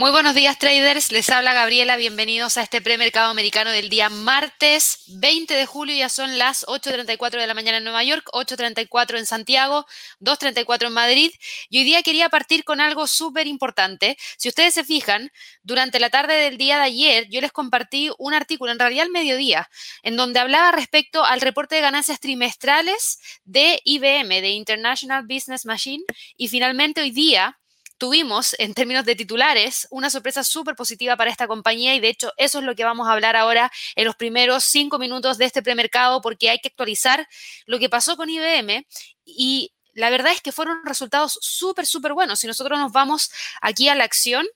[0.00, 5.02] Muy buenos días traders, les habla Gabriela, bienvenidos a este premercado americano del día martes
[5.08, 9.26] 20 de julio, ya son las 8.34 de la mañana en Nueva York, 8.34 en
[9.26, 9.86] Santiago,
[10.20, 11.32] 2.34 en Madrid.
[11.68, 14.16] Y hoy día quería partir con algo súper importante.
[14.36, 15.32] Si ustedes se fijan,
[15.64, 19.10] durante la tarde del día de ayer yo les compartí un artículo, en realidad al
[19.10, 19.68] mediodía,
[20.04, 26.04] en donde hablaba respecto al reporte de ganancias trimestrales de IBM, de International Business Machine,
[26.36, 27.58] y finalmente hoy día
[27.98, 32.32] tuvimos en términos de titulares una sorpresa súper positiva para esta compañía y de hecho
[32.36, 35.62] eso es lo que vamos a hablar ahora en los primeros cinco minutos de este
[35.62, 37.28] premercado porque hay que actualizar
[37.66, 38.86] lo que pasó con IBM
[39.24, 42.38] y la verdad es que fueron resultados súper, súper buenos.
[42.38, 44.46] Si nosotros nos vamos aquí a la acción,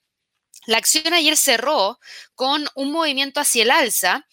[0.67, 1.99] la acción ayer cerró
[2.37, 4.27] con un movimiento hacia el alza.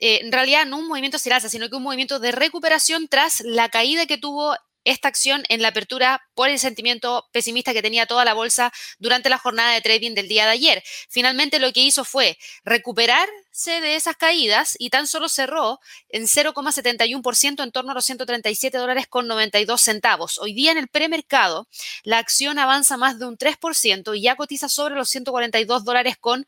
[0.00, 3.06] Eh, en realidad no un movimiento hacia el alza, sino que un movimiento de recuperación
[3.06, 7.82] tras la caída que tuvo esta acción en la apertura por el sentimiento pesimista que
[7.82, 10.82] tenía toda la bolsa durante la jornada de trading del día de ayer.
[11.10, 17.64] Finalmente lo que hizo fue recuperarse de esas caídas y tan solo cerró en 0,71%
[17.64, 20.38] en torno a los 137 dólares con 92 centavos.
[20.38, 21.66] Hoy día en el premercado
[22.04, 26.46] la acción avanza más de un 3% y ya cotiza sobre los 142 dólares con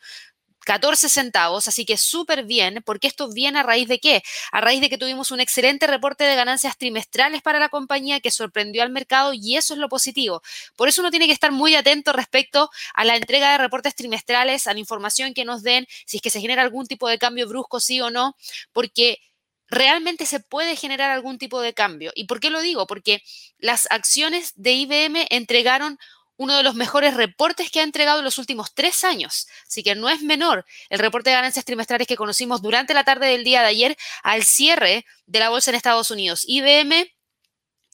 [0.68, 4.22] 14 centavos, así que súper bien, porque esto viene a raíz de qué?
[4.52, 8.30] A raíz de que tuvimos un excelente reporte de ganancias trimestrales para la compañía que
[8.30, 10.42] sorprendió al mercado y eso es lo positivo.
[10.76, 14.66] Por eso uno tiene que estar muy atento respecto a la entrega de reportes trimestrales,
[14.66, 17.48] a la información que nos den, si es que se genera algún tipo de cambio
[17.48, 18.36] brusco, sí o no,
[18.74, 19.20] porque
[19.68, 22.12] realmente se puede generar algún tipo de cambio.
[22.14, 22.86] ¿Y por qué lo digo?
[22.86, 23.22] Porque
[23.56, 25.98] las acciones de IBM entregaron
[26.38, 29.46] uno de los mejores reportes que ha entregado en los últimos tres años.
[29.66, 33.26] Así que no es menor el reporte de ganancias trimestrales que conocimos durante la tarde
[33.26, 36.44] del día de ayer al cierre de la bolsa en Estados Unidos.
[36.46, 37.10] IBM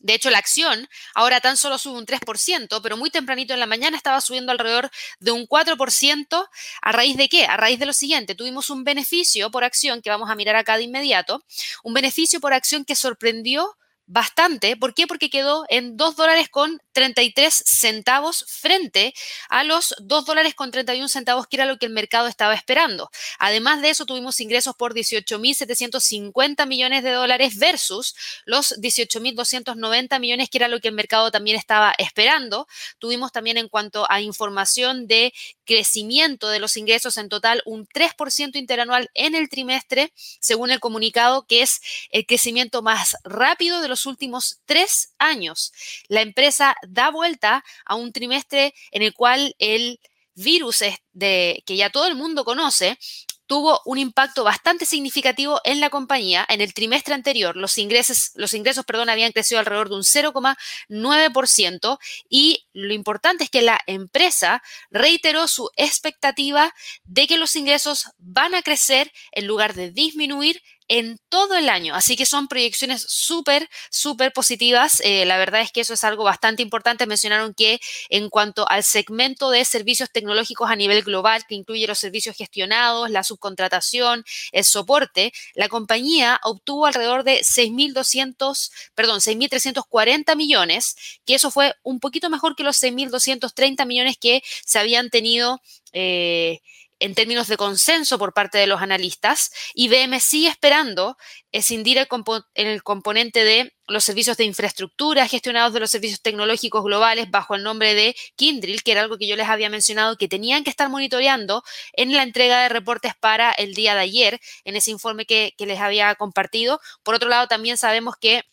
[0.05, 3.65] de hecho, la acción ahora tan solo sube un 3%, pero muy tempranito en la
[3.65, 6.47] mañana estaba subiendo alrededor de un 4%.
[6.83, 7.47] ¿A raíz de qué?
[7.47, 10.77] A raíz de lo siguiente, tuvimos un beneficio por acción que vamos a mirar acá
[10.77, 11.43] de inmediato,
[11.83, 14.77] un beneficio por acción que sorprendió bastante.
[14.77, 15.07] ¿Por qué?
[15.07, 19.15] Porque quedó en 2 dólares con 33 centavos frente
[19.49, 23.11] a los 2 dólares con 31 centavos, que era lo que el mercado estaba esperando.
[23.39, 30.59] Además de eso, tuvimos ingresos por 18.750 millones de dólares versus los 18.290 millones, que
[30.59, 32.67] era lo que el mercado también estaba esperando.
[32.99, 35.33] Tuvimos también en cuanto a información de
[35.65, 41.47] crecimiento de los ingresos en total un 3% interanual en el trimestre, según el comunicado,
[41.47, 41.81] que es
[42.11, 45.73] el crecimiento más rápido de los últimos tres años.
[46.09, 50.01] La empresa da vuelta a un trimestre en el cual el
[50.35, 50.83] virus
[51.13, 52.99] de, que ya todo el mundo conoce
[53.47, 56.45] tuvo un impacto bastante significativo en la compañía.
[56.49, 61.99] En el trimestre anterior, los ingresos, los ingresos perdón, habían crecido alrededor de un 0,9%
[62.29, 68.55] y lo importante es que la empresa reiteró su expectativa de que los ingresos van
[68.55, 71.95] a crecer en lugar de disminuir en todo el año.
[71.95, 75.01] Así que son proyecciones súper, súper positivas.
[75.05, 77.07] Eh, la verdad es que eso es algo bastante importante.
[77.07, 81.99] Mencionaron que en cuanto al segmento de servicios tecnológicos a nivel global, que incluye los
[81.99, 90.97] servicios gestionados, la subcontratación, el soporte, la compañía obtuvo alrededor de 6.200, perdón, 6.340 millones,
[91.25, 95.61] que eso fue un poquito mejor que los 6.230 millones que se habían tenido.
[95.93, 96.61] Eh,
[97.01, 101.17] en términos de consenso por parte de los analistas, IBM sigue esperando
[101.53, 102.09] escindir el,
[102.55, 107.63] el, componente de los servicios de infraestructura gestionados de los servicios tecnológicos globales bajo el
[107.63, 110.89] nombre de Kindrill, que era algo que yo les había mencionado que tenían que estar
[110.89, 111.63] monitoreando
[111.93, 115.81] en la entrega de reportes para el día de ayer, en ese informe que les
[115.81, 116.81] había compartido.
[117.03, 118.45] Por otro lado, también sabemos que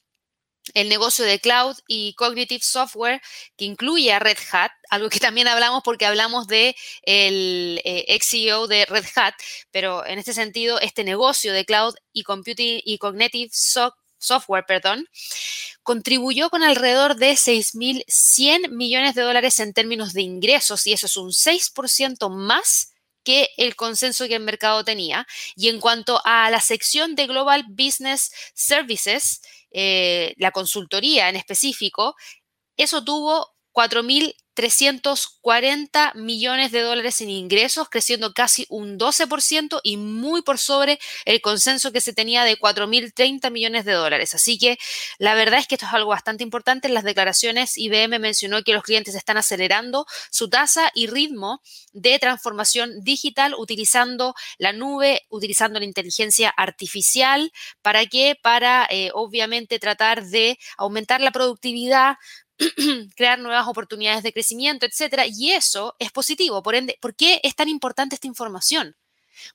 [0.74, 3.22] el negocio de cloud y cognitive software
[3.58, 8.30] que incluye a Red Hat, algo que también hablamos porque hablamos de el eh, ex
[8.30, 9.34] CEO de Red Hat,
[9.72, 13.50] pero en este sentido este negocio de cloud y computing y cognitive
[14.18, 15.08] software, perdón,
[15.84, 21.18] contribuyó con alrededor de 6.100 millones de dólares en términos de ingresos y eso es
[21.18, 22.92] un 6% más
[23.24, 25.28] que el consenso que el mercado tenía.
[25.56, 29.42] Y en cuanto a la sección de Global Business Services,
[29.72, 32.16] eh, la consultoría en específico,
[32.78, 40.42] eso tuvo 4.000 340 millones de dólares en ingresos, creciendo casi un 12% y muy
[40.42, 44.36] por sobre el consenso que se tenía de 4.030 millones de dólares.
[44.36, 44.78] Así que
[45.18, 46.88] la verdad es que esto es algo bastante importante.
[46.88, 51.62] En las declaraciones IBM mencionó que los clientes están acelerando su tasa y ritmo
[51.94, 57.52] de transformación digital utilizando la nube, utilizando la inteligencia artificial.
[57.82, 58.38] ¿Para qué?
[58.42, 62.18] Para eh, obviamente tratar de aumentar la productividad,
[63.16, 65.26] crear nuevas oportunidades de crecimiento, etcétera.
[65.28, 66.62] Y eso es positivo.
[66.62, 68.96] Por ende, ¿por qué es tan importante esta información?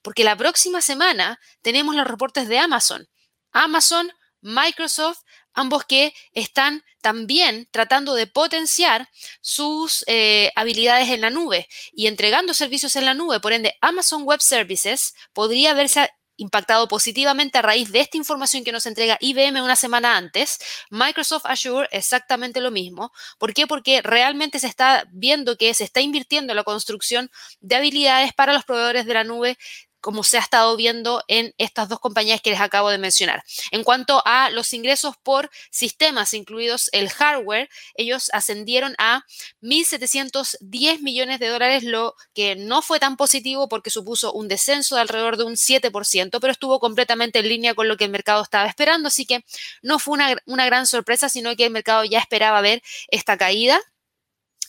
[0.03, 3.09] Porque la próxima semana tenemos los reportes de Amazon.
[3.53, 4.11] Amazon,
[4.41, 5.21] Microsoft,
[5.55, 9.09] ambos que están también tratando de potenciar
[9.41, 13.41] sus eh, habilidades en la nube y entregando servicios en la nube.
[13.41, 18.73] Por ende, Amazon Web Services podría verse impactado positivamente a raíz de esta información que
[18.73, 20.59] nos entrega IBM una semana antes.
[20.91, 23.13] Microsoft Azure exactamente lo mismo.
[23.39, 23.67] ¿Por qué?
[23.67, 27.31] Porque realmente se está viendo que se está invirtiendo en la construcción
[27.61, 29.59] de habilidades para los proveedores de la nube
[30.07, 33.43] como se ha estado viendo en estas dos compañías que les acabo de mencionar.
[33.73, 39.25] En cuanto a los ingresos por sistemas, incluidos el hardware, ellos ascendieron a
[39.63, 45.01] 1.710 millones de dólares, lo que no fue tan positivo porque supuso un descenso de
[45.01, 48.69] alrededor de un 7%, pero estuvo completamente en línea con lo que el mercado estaba
[48.69, 49.45] esperando, así que
[49.83, 53.81] no fue una, una gran sorpresa, sino que el mercado ya esperaba ver esta caída.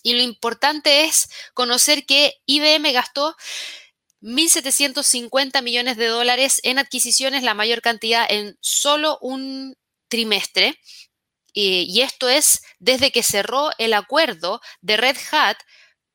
[0.01, 3.35] Y lo importante es conocer que IBM gastó
[4.27, 9.77] 1.750 millones de dólares en adquisiciones, la mayor cantidad en solo un
[10.09, 10.77] trimestre.
[11.53, 15.57] Y, esto es desde que cerró el acuerdo de Red Hat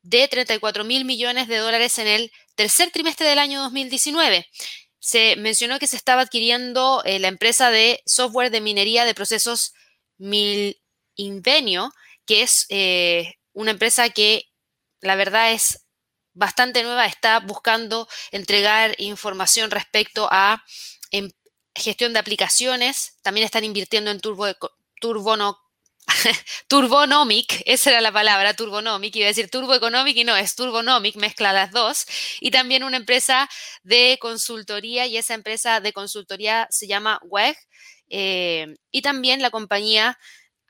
[0.03, 4.47] de 34 mil millones de dólares en el tercer trimestre del año 2019.
[5.00, 9.73] Se mencionó que se estaba adquiriendo eh, la empresa de software de minería de procesos
[11.17, 11.93] Invenio,
[12.26, 14.44] que es eh, una empresa que
[15.00, 15.81] la verdad es
[16.34, 20.62] bastante nueva, está buscando entregar información respecto a
[21.11, 21.31] em,
[21.75, 23.19] gestión de aplicaciones.
[23.23, 24.46] También están invirtiendo en turbo,
[25.00, 25.58] turbono,
[26.69, 31.17] Turbonomic, esa era la palabra, Turbonomic, iba a decir Turbo Economic y no, es Turbonomic,
[31.17, 32.06] mezcla las dos.
[32.40, 33.49] Y también una empresa
[33.82, 37.56] de consultoría y esa empresa de consultoría se llama WEG.
[38.14, 40.19] Eh, y también la compañía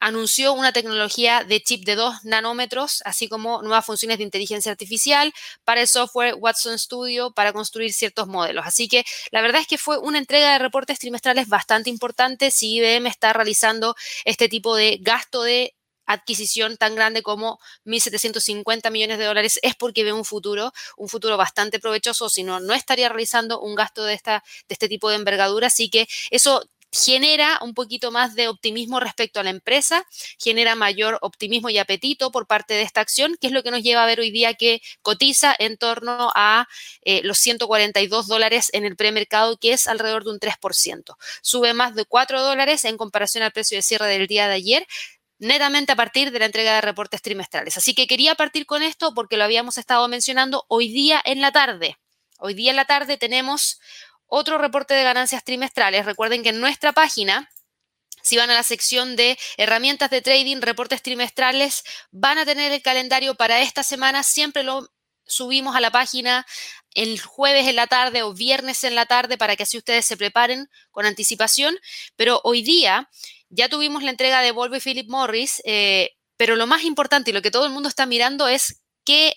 [0.02, 5.32] anunció una tecnología de chip de 2 nanómetros, así como nuevas funciones de inteligencia artificial
[5.64, 8.66] para el software Watson Studio para construir ciertos modelos.
[8.66, 12.50] Así que la verdad es que fue una entrega de reportes trimestrales bastante importante.
[12.50, 13.94] Si IBM está realizando
[14.24, 15.76] este tipo de gasto de
[16.06, 21.36] adquisición tan grande como 1.750 millones de dólares es porque ve un futuro, un futuro
[21.36, 25.16] bastante provechoso, si no, no estaría realizando un gasto de, esta, de este tipo de
[25.16, 25.68] envergadura.
[25.68, 30.06] Así que eso genera un poquito más de optimismo respecto a la empresa,
[30.38, 33.82] genera mayor optimismo y apetito por parte de esta acción, que es lo que nos
[33.82, 36.68] lleva a ver hoy día que cotiza en torno a
[37.02, 41.16] eh, los 142 dólares en el premercado, que es alrededor de un 3%.
[41.40, 44.86] Sube más de 4 dólares en comparación al precio de cierre del día de ayer,
[45.38, 47.76] netamente a partir de la entrega de reportes trimestrales.
[47.76, 51.52] Así que quería partir con esto porque lo habíamos estado mencionando hoy día en la
[51.52, 51.96] tarde.
[52.38, 53.80] Hoy día en la tarde tenemos
[54.34, 56.06] otro reporte de ganancias trimestrales.
[56.06, 57.50] Recuerden que en nuestra página
[58.22, 61.82] si van a la sección de herramientas de trading, reportes trimestrales,
[62.12, 64.22] van a tener el calendario para esta semana.
[64.22, 64.88] Siempre lo
[65.26, 66.46] subimos a la página
[66.94, 70.16] el jueves en la tarde o viernes en la tarde para que así ustedes se
[70.16, 71.76] preparen con anticipación.
[72.16, 73.10] Pero hoy día
[73.50, 77.34] ya tuvimos la entrega de Volvo y Philip Morris, eh, pero lo más importante y
[77.34, 79.34] lo que todo el mundo está mirando es qué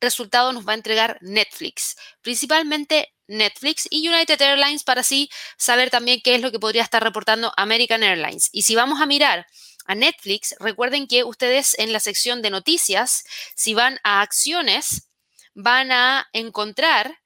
[0.00, 1.96] resultado nos va a entregar Netflix.
[2.22, 7.02] Principalmente Netflix y United Airlines para así saber también qué es lo que podría estar
[7.02, 8.50] reportando American Airlines.
[8.52, 9.46] Y si vamos a mirar
[9.86, 13.24] a Netflix, recuerden que ustedes en la sección de noticias,
[13.54, 15.08] si van a acciones,
[15.54, 17.20] van a encontrar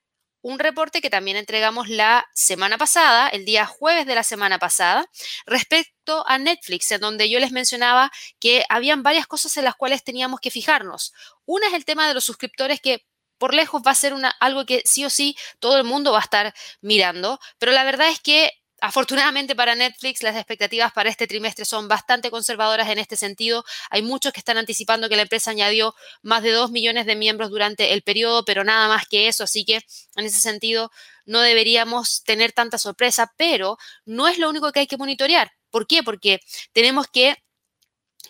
[0.44, 5.06] un reporte que también entregamos la semana pasada, el día jueves de la semana pasada,
[5.46, 10.04] respecto a Netflix, en donde yo les mencionaba que habían varias cosas en las cuales
[10.04, 11.14] teníamos que fijarnos.
[11.46, 13.06] Una es el tema de los suscriptores que
[13.38, 16.22] por lejos va a ser algo que sí o sí todo el mundo va a
[16.22, 18.52] estar mirando, pero la verdad es que
[18.86, 23.64] Afortunadamente para Netflix, las expectativas para este trimestre son bastante conservadoras en este sentido.
[23.88, 27.48] Hay muchos que están anticipando que la empresa añadió más de 2 millones de miembros
[27.48, 29.44] durante el periodo, pero nada más que eso.
[29.44, 29.80] Así que
[30.16, 30.90] en ese sentido
[31.24, 35.52] no deberíamos tener tanta sorpresa, pero no es lo único que hay que monitorear.
[35.70, 36.02] ¿Por qué?
[36.02, 36.40] Porque
[36.74, 37.36] tenemos que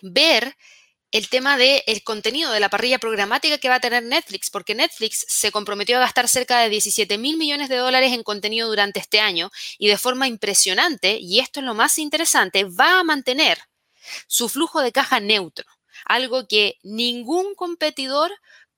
[0.01, 0.55] ver
[1.15, 4.75] el tema del el contenido de la parrilla programática que va a tener Netflix, porque
[4.75, 8.99] Netflix se comprometió a gastar cerca de 17 mil millones de dólares en contenido durante
[8.99, 13.59] este año y de forma impresionante, y esto es lo más interesante, va a mantener
[14.27, 15.65] su flujo de caja neutro,
[16.03, 18.33] algo que ningún competidor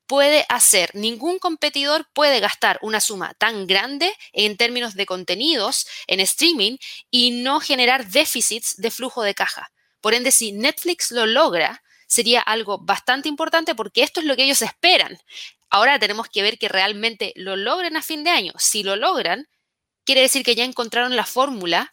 [0.06, 0.92] puede hacer.
[0.94, 6.78] Ningún competidor puede gastar una suma tan grande en términos de contenidos en streaming
[7.10, 9.72] y no generar déficits de flujo de caja.
[10.02, 14.46] Por ende, si Netflix lo logra, sería algo bastante importante porque esto es lo que
[14.46, 15.18] ellos esperan.
[15.70, 18.54] Ahora tenemos que ver que realmente lo logren a fin de año.
[18.58, 19.48] Si lo logran,
[20.06, 21.92] quiere decir que ya encontraron la fórmula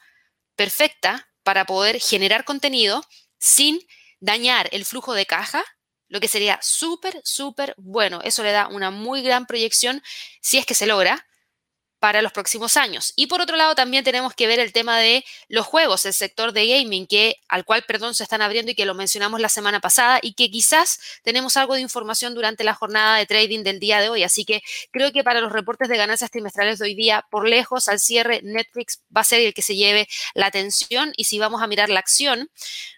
[0.56, 3.04] perfecta para poder generar contenido
[3.38, 3.80] sin
[4.20, 5.64] dañar el flujo de caja,
[6.08, 8.20] lo que sería súper, súper bueno.
[8.22, 10.02] Eso le da una muy gran proyección
[10.40, 11.26] si es que se logra
[12.04, 13.14] para los próximos años.
[13.16, 16.52] Y por otro lado, también tenemos que ver el tema de los juegos, el sector
[16.52, 19.80] de gaming, que, al cual, perdón, se están abriendo y que lo mencionamos la semana
[19.80, 24.02] pasada y que quizás tenemos algo de información durante la jornada de trading del día
[24.02, 24.22] de hoy.
[24.22, 27.88] Así que creo que para los reportes de ganancias trimestrales de hoy día, por lejos,
[27.88, 31.14] al cierre, Netflix va a ser el que se lleve la atención.
[31.16, 32.50] Y si vamos a mirar la acción,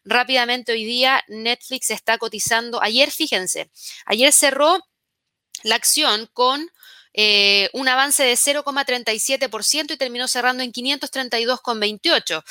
[0.05, 3.71] rápidamente hoy día Netflix está cotizando, ayer, fíjense,
[4.05, 4.81] ayer cerró
[5.63, 6.71] la acción con
[7.17, 12.45] eh, un avance de 0,37% y terminó cerrando en 532,28.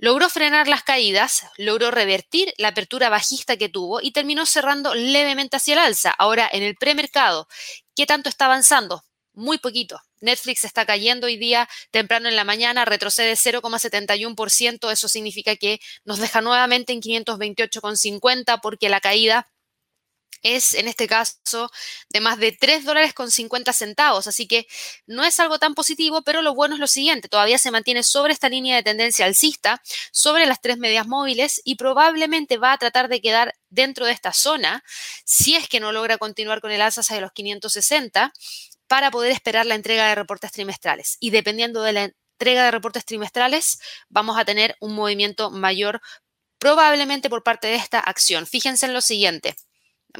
[0.00, 5.56] Logró frenar las caídas, logró revertir la apertura bajista que tuvo y terminó cerrando levemente
[5.56, 6.10] hacia el alza.
[6.10, 7.48] Ahora, en el premercado,
[7.96, 9.04] ¿qué tanto está avanzando?
[9.32, 10.00] Muy poquito.
[10.20, 14.90] Netflix está cayendo hoy día temprano en la mañana, retrocede 0,71%.
[14.90, 19.48] Eso significa que nos deja nuevamente en 528,50 porque la caída
[20.42, 21.70] es en este caso
[22.10, 24.26] de más de 3 dólares con 50 centavos.
[24.26, 24.66] Así que
[25.06, 28.32] no es algo tan positivo, pero lo bueno es lo siguiente, todavía se mantiene sobre
[28.32, 29.82] esta línea de tendencia alcista,
[30.12, 34.32] sobre las tres medias móviles y probablemente va a tratar de quedar dentro de esta
[34.32, 34.82] zona
[35.24, 38.32] si es que no logra continuar con el alza hacia los 560
[38.86, 41.16] para poder esperar la entrega de reportes trimestrales.
[41.20, 46.00] Y dependiendo de la entrega de reportes trimestrales, vamos a tener un movimiento mayor
[46.58, 48.46] probablemente por parte de esta acción.
[48.46, 49.56] Fíjense en lo siguiente.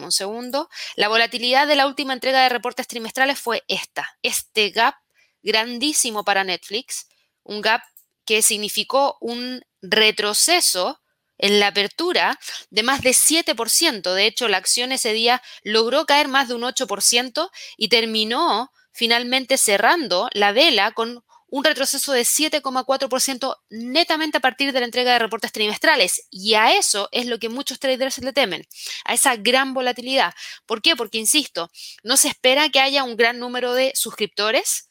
[0.03, 0.69] Un segundo.
[0.97, 4.09] La volatilidad de la última entrega de reportes trimestrales fue esta.
[4.23, 4.95] Este gap
[5.43, 7.09] grandísimo para Netflix,
[7.43, 7.83] un gap
[8.25, 11.01] que significó un retroceso
[11.39, 12.39] en la apertura
[12.71, 14.13] de más de 7%.
[14.13, 19.57] De hecho, la acción ese día logró caer más de un 8% y terminó finalmente
[19.57, 25.19] cerrando la vela con un retroceso de 7,4% netamente a partir de la entrega de
[25.19, 26.27] reportes trimestrales.
[26.31, 28.67] Y a eso es lo que muchos traders le temen,
[29.05, 30.35] a esa gran volatilidad.
[30.67, 30.95] ¿Por qué?
[30.95, 31.71] Porque, insisto,
[32.03, 34.91] no se espera que haya un gran número de suscriptores,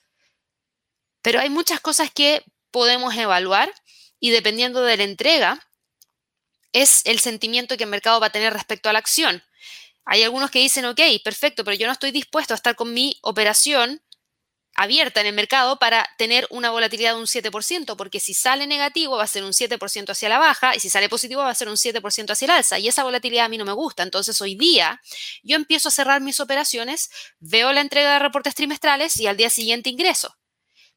[1.22, 3.72] pero hay muchas cosas que podemos evaluar
[4.20, 5.60] y dependiendo de la entrega,
[6.74, 9.44] es el sentimiento que el mercado va a tener respecto a la acción.
[10.06, 13.20] Hay algunos que dicen, ok, perfecto, pero yo no estoy dispuesto a estar con mi
[13.22, 14.02] operación
[14.77, 19.17] abierta en el mercado para tener una volatilidad de un 7%, porque si sale negativo
[19.17, 21.67] va a ser un 7% hacia la baja y si sale positivo va a ser
[21.67, 24.03] un 7% hacia el alza y esa volatilidad a mí no me gusta.
[24.03, 25.01] Entonces hoy día
[25.43, 29.50] yo empiezo a cerrar mis operaciones, veo la entrega de reportes trimestrales y al día
[29.50, 30.38] siguiente ingreso.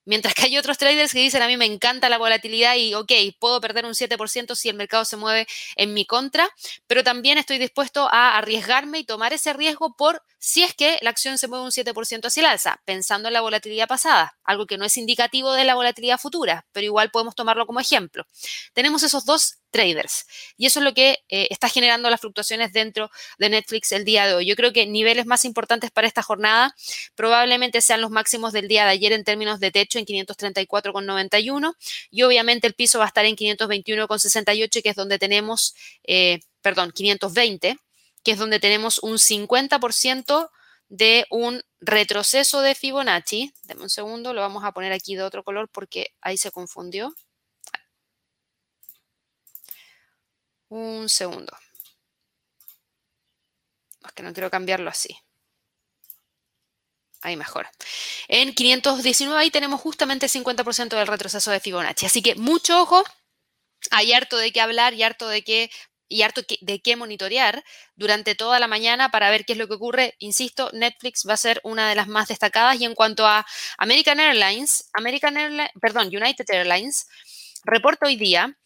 [0.05, 3.13] Mientras que hay otros traders que dicen, a mí me encanta la volatilidad y, ok,
[3.39, 6.49] puedo perder un 7% si el mercado se mueve en mi contra,
[6.87, 11.11] pero también estoy dispuesto a arriesgarme y tomar ese riesgo por si es que la
[11.11, 14.79] acción se mueve un 7% hacia el alza, pensando en la volatilidad pasada, algo que
[14.79, 18.27] no es indicativo de la volatilidad futura, pero igual podemos tomarlo como ejemplo.
[18.73, 20.27] Tenemos esos dos traders.
[20.57, 24.27] Y eso es lo que eh, está generando las fluctuaciones dentro de Netflix el día
[24.27, 24.47] de hoy.
[24.47, 26.75] Yo creo que niveles más importantes para esta jornada
[27.15, 31.75] probablemente sean los máximos del día de ayer en términos de techo en 534,91
[32.11, 35.75] y obviamente el piso va a estar en 521,68 que es donde tenemos,
[36.05, 37.79] eh, perdón, 520,
[38.23, 40.51] que es donde tenemos un 50%
[40.89, 43.55] de un retroceso de Fibonacci.
[43.63, 47.15] Deme un segundo, lo vamos a poner aquí de otro color porque ahí se confundió.
[50.71, 51.57] Un segundo.
[54.07, 55.17] Es que no quiero cambiarlo así.
[57.23, 57.69] Ahí mejor.
[58.29, 62.07] En 519 ahí tenemos justamente 50% del retroceso de Fibonacci.
[62.07, 63.05] Así que mucho ojo.
[63.91, 65.71] Hay harto de qué hablar y harto de qué
[66.09, 69.75] y harto de qué monitorear durante toda la mañana para ver qué es lo que
[69.75, 70.17] ocurre.
[70.19, 73.47] Insisto, Netflix va a ser una de las más destacadas y en cuanto a
[73.79, 77.07] American Airlines, American Airlines, perdón, United Airlines,
[77.63, 78.59] reporta hoy día,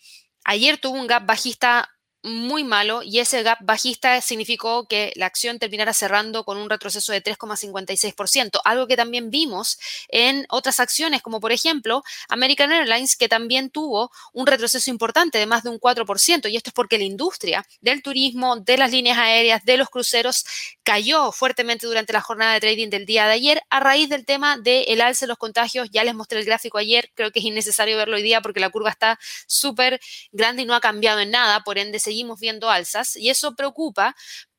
[0.44, 1.93] ayer tuvo un gap bajista
[2.24, 7.12] muy malo y ese gap bajista significó que la acción terminara cerrando con un retroceso
[7.12, 9.78] de 3,56%, algo que también vimos
[10.08, 15.44] en otras acciones, como por ejemplo American Airlines, que también tuvo un retroceso importante de
[15.44, 19.18] más de un 4%, y esto es porque la industria del turismo, de las líneas
[19.18, 20.46] aéreas, de los cruceros,
[20.82, 24.56] cayó fuertemente durante la jornada de trading del día de ayer a raíz del tema
[24.56, 25.90] del alce de los contagios.
[25.90, 28.70] Ya les mostré el gráfico ayer, creo que es innecesario verlo hoy día porque la
[28.70, 30.00] curva está súper
[30.32, 33.54] grande y no ha cambiado en nada, por ende se seguimos viendo alzas y eso
[33.54, 34.14] preocupa,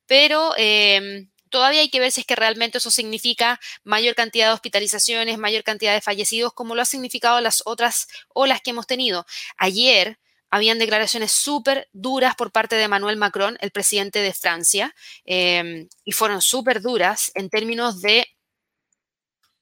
[0.06, 0.52] pero...
[0.56, 5.38] Em, todavía hay que ver si es que realmente eso significa mayor cantidad de hospitalizaciones,
[5.38, 9.24] mayor cantidad de fallecidos, como lo ha significado las otras olas que hemos tenido.
[9.56, 10.18] Ayer
[10.50, 14.94] habían declaraciones súper duras por parte de Emmanuel Macron, el presidente de Francia,
[15.24, 18.26] em, y fueron súper duras en términos de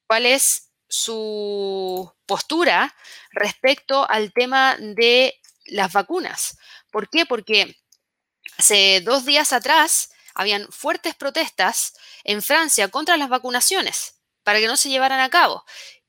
[0.07, 2.95] cuál es su postura
[3.31, 5.35] respecto al tema de
[5.67, 6.57] las vacunas.
[6.91, 7.27] ¿Por qué?
[7.27, 7.77] Porque
[8.59, 11.95] hace dos días atrás habían fuertes protestas
[12.25, 15.65] en Francia contra las vacunaciones para que no se llevaran a cabo.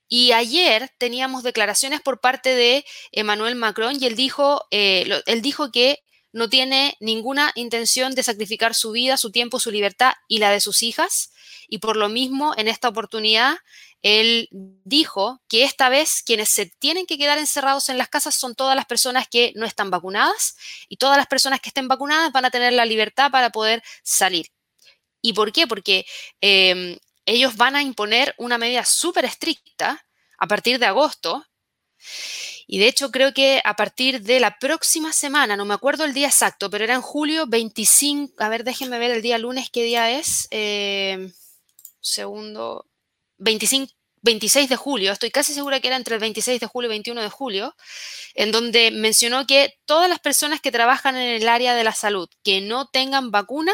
[0.07, 5.71] Y ayer teníamos declaraciones por parte de Emmanuel Macron y él dijo, eh, él dijo
[5.71, 10.51] que no tiene ninguna intención de sacrificar su vida, su tiempo, su libertad y la
[10.51, 11.31] de sus hijas.
[11.67, 13.57] Y por lo mismo, en esta oportunidad,
[14.05, 18.53] él dijo que esta vez quienes se tienen que quedar encerrados en las casas son
[18.53, 20.55] todas las personas que no están vacunadas
[20.87, 24.51] y todas las personas que estén vacunadas van a tener la libertad para poder salir.
[25.23, 25.65] ¿Y por qué?
[25.65, 26.05] Porque
[26.39, 30.05] em, ellos van a imponer una medida súper estricta
[30.37, 31.43] a partir de agosto.
[32.67, 36.13] Y de hecho creo que a partir de la próxima semana, no me acuerdo el
[36.13, 39.81] día exacto, pero era en julio 25, a ver, déjenme ver el día lunes, ¿qué
[39.81, 40.47] día es?
[40.51, 41.33] Em,
[42.01, 42.85] segundo,
[43.37, 46.93] 25, 26 de julio, estoy casi segura que era entre el 26 de julio y
[46.95, 47.75] 21 de julio,
[48.33, 52.27] en donde mencionó que todas las personas que trabajan en el área de la salud
[52.43, 53.73] que no tengan vacuna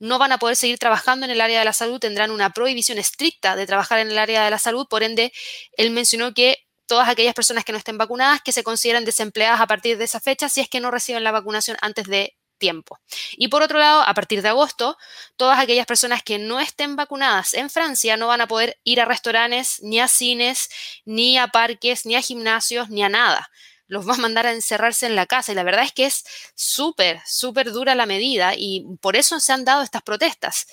[0.00, 2.98] no van a poder seguir trabajando en el área de la salud, tendrán una prohibición
[2.98, 5.32] estricta de trabajar en el área de la salud, por ende,
[5.76, 9.66] él mencionó que todas aquellas personas que no estén vacunadas, que se consideran desempleadas a
[9.66, 12.98] partir de esa fecha, si es que no reciben la vacunación antes de tiempo.
[13.36, 14.96] Y por otro lado, a partir de agosto,
[15.36, 19.04] todas aquellas personas que no estén vacunadas en Francia no van a poder ir a
[19.04, 20.68] restaurantes, ni a cines,
[21.04, 23.50] ni a parques, ni a gimnasios, ni a nada.
[23.86, 25.52] Los va a mandar a encerrarse en la casa.
[25.52, 26.24] Y la verdad es que es
[26.54, 30.66] súper, súper dura la medida y por eso se han dado estas protestas.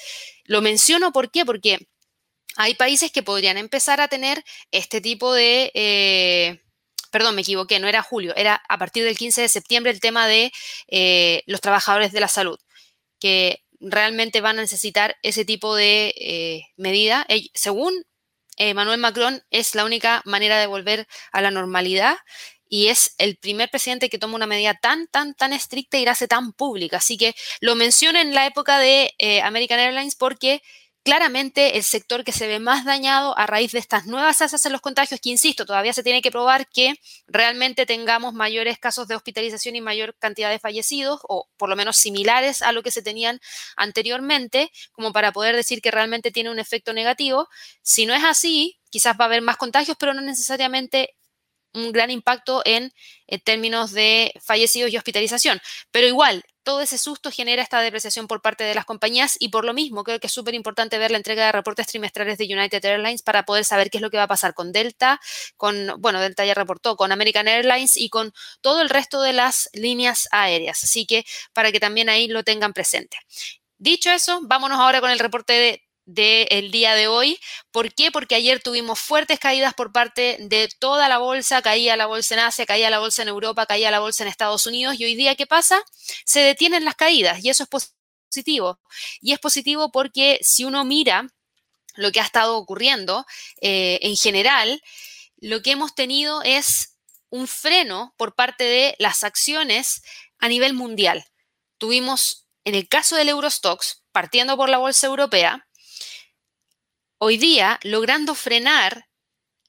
[0.43, 1.45] Lo menciono ¿por qué?
[1.45, 1.87] porque
[2.57, 5.71] hay países que podrían empezar a tener este tipo de...
[5.73, 6.61] Eh,
[7.15, 10.27] perdón, me equivoqué, no era julio, era a partir del 15 de septiembre el tema
[10.27, 10.51] de
[10.89, 12.59] eh, los trabajadores de la salud,
[13.21, 17.25] que realmente van a necesitar ese tipo de eh, medida.
[17.53, 18.03] Según
[18.57, 22.17] Emmanuel Macron, es la única manera de volver a la normalidad
[22.67, 26.11] y es el primer presidente que toma una medida tan, tan, tan estricta y la
[26.11, 26.97] hace tan pública.
[26.97, 30.61] Así que lo menciono en la época de eh, American Airlines porque
[31.05, 34.71] claramente el sector que se ve más dañado a raíz de estas nuevas tasas en
[34.71, 36.95] los contagios, que insisto, todavía se tiene que probar que
[37.27, 41.97] realmente tengamos mayores casos de hospitalización y mayor cantidad de fallecidos, o por lo menos
[41.97, 43.39] similares a lo que se tenían
[43.77, 47.49] anteriormente, como para poder decir que realmente tiene un efecto negativo.
[47.83, 51.15] Si no es así, quizás va a haber más contagios, pero no necesariamente
[51.75, 52.91] un gran impacto en,
[53.43, 55.59] términos de fallecidos y hospitalización.
[55.91, 59.65] Pero igual, todo ese susto genera esta depreciación por parte de las compañías y por
[59.65, 62.83] lo mismo creo que es súper importante ver la entrega de reportes trimestrales de United
[62.83, 65.19] Airlines para poder saber qué es lo que va a pasar con Delta,
[65.57, 69.69] con, bueno, Delta ya reportó, con American Airlines y con todo el resto de las
[69.73, 70.83] líneas aéreas.
[70.83, 73.17] Así que para que también ahí lo tengan presente.
[73.77, 77.39] Dicho eso, vámonos ahora con el reporte de del día de hoy.
[77.71, 78.11] ¿Por qué?
[78.11, 82.41] Porque ayer tuvimos fuertes caídas por parte de toda la bolsa, caía la bolsa en
[82.41, 85.35] Asia, caía la bolsa en Europa, caía la bolsa en Estados Unidos y hoy día,
[85.35, 85.81] ¿qué pasa?
[86.25, 88.79] Se detienen las caídas y eso es positivo.
[89.21, 91.27] Y es positivo porque si uno mira
[91.95, 93.25] lo que ha estado ocurriendo
[93.61, 94.81] eh, en general,
[95.37, 96.97] lo que hemos tenido es
[97.29, 100.03] un freno por parte de las acciones
[100.39, 101.25] a nivel mundial.
[101.77, 105.64] Tuvimos, en el caso del Eurostox, partiendo por la bolsa europea,
[107.17, 109.07] hoy día logrando frenar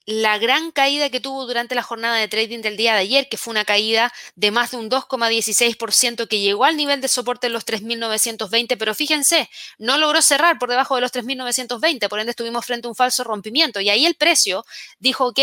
[0.07, 3.35] la gran caída que tuvo durante la jornada de trading del día de ayer, que
[3.35, 7.53] fue una caída de más de un 2,16% que llegó al nivel de soporte en
[7.53, 12.65] los 3.920, pero fíjense, no logró cerrar por debajo de los 3.920, por ende estuvimos
[12.65, 13.81] frente a un falso rompimiento.
[13.81, 14.63] Y ahí el precio
[14.99, 15.39] dijo, ok,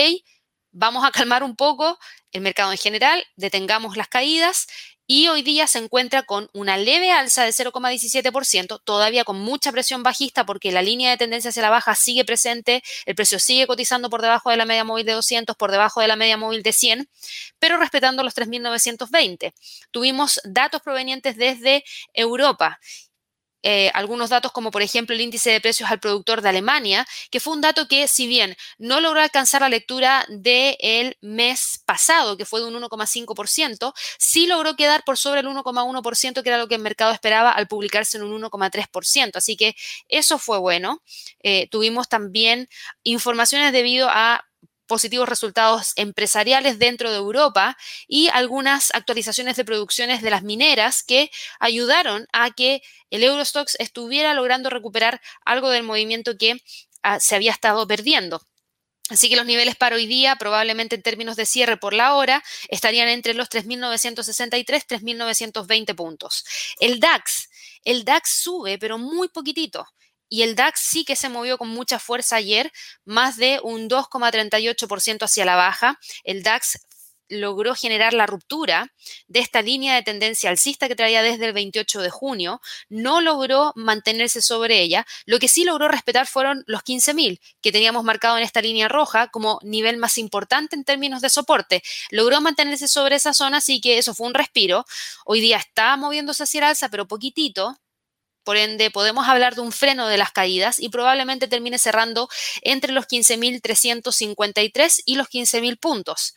[0.75, 1.99] vamos a calmar un poco
[2.33, 4.67] el mercado en general, detengamos las caídas
[5.07, 10.03] y hoy día se encuentra con una leve alza de 0,17%, todavía con mucha presión
[10.03, 14.11] bajista porque la línea de tendencia hacia la baja sigue presente, el precio sigue cotizando
[14.11, 16.73] por debajo de la media móvil de 200, por debajo de la media móvil de
[16.73, 17.09] 100,
[17.59, 19.53] pero respetando los 3.920.
[19.91, 21.85] Tuvimos datos provenientes desde
[22.15, 22.81] Europa
[23.67, 27.41] eh, algunos datos como por ejemplo el índice de precios al productor de Alemania, que
[27.41, 32.45] fue un dato que si bien no logró alcanzar la lectura del mes pasado, que
[32.45, 36.75] fue de un 1,5%, sí logró quedar por sobre el 1,1%, que era lo que
[36.75, 39.37] el mercado esperaba al publicarse en un 1,3%.
[39.37, 39.75] Así que
[40.09, 41.03] eso fue bueno.
[41.43, 42.69] Eh, tuvimos también
[43.03, 44.45] informaciones debido a
[44.87, 51.31] positivos resultados empresariales dentro de Europa y algunas actualizaciones de producciones de las mineras que
[51.59, 56.63] ayudaron a que el Eurostox estuviera logrando recuperar algo del movimiento que
[57.03, 58.41] ah, se había estado perdiendo.
[59.11, 62.43] Así que los niveles para hoy día, probablemente en términos de cierre por la hora,
[62.69, 66.45] estarían entre los 3.963 3.920 puntos.
[66.81, 67.51] El DAX,
[67.85, 69.87] el DAX sube, pero muy poquitito.
[70.29, 72.73] Y el DAX sí que se movió con mucha fuerza ayer,
[73.05, 75.99] más de un 2,38% hacia la baja.
[76.25, 76.79] El DAX
[77.29, 78.93] logró generar la ruptura
[79.29, 83.73] de esta línea de tendencia alcista que traía desde el 28 de junio, no logró
[83.77, 85.07] mantenerse sobre ella.
[85.27, 89.29] Lo que sí logró respetar fueron los 15.000 que teníamos marcado en esta línea roja
[89.29, 91.83] como nivel más importante en términos de soporte.
[92.11, 94.85] Logró mantenerse sobre esa zona, así que eso fue un respiro.
[95.25, 97.79] Hoy día está moviéndose hacia el alza, pero poquitito.
[98.45, 102.29] Por ende, podemos hablar de un freno de las caídas y probablemente termine cerrando
[102.63, 106.35] entre los 15.353 y los 15.000 puntos.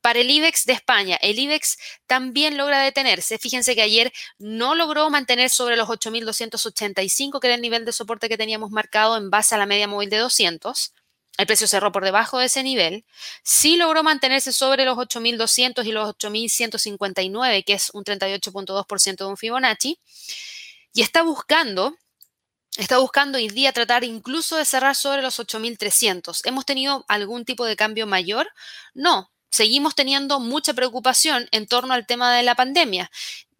[0.00, 3.36] Para el IBEX de España, el IBEX también logra detenerse.
[3.38, 8.30] Fíjense que ayer no logró mantener sobre los 8.285, que era el nivel de soporte
[8.30, 10.94] que teníamos marcado en base a la media móvil de 200.
[11.36, 13.04] El precio cerró por debajo de ese nivel.
[13.42, 19.36] Sí logró mantenerse sobre los 8.200 y los 8.159, que es un 38.2% de un
[19.36, 19.98] Fibonacci.
[20.92, 21.96] Y está buscando
[22.76, 26.40] está buscando hoy día tratar incluso de cerrar sobre los 8.300.
[26.44, 28.48] ¿Hemos tenido algún tipo de cambio mayor?
[28.94, 33.10] No, seguimos teniendo mucha preocupación en torno al tema de la pandemia.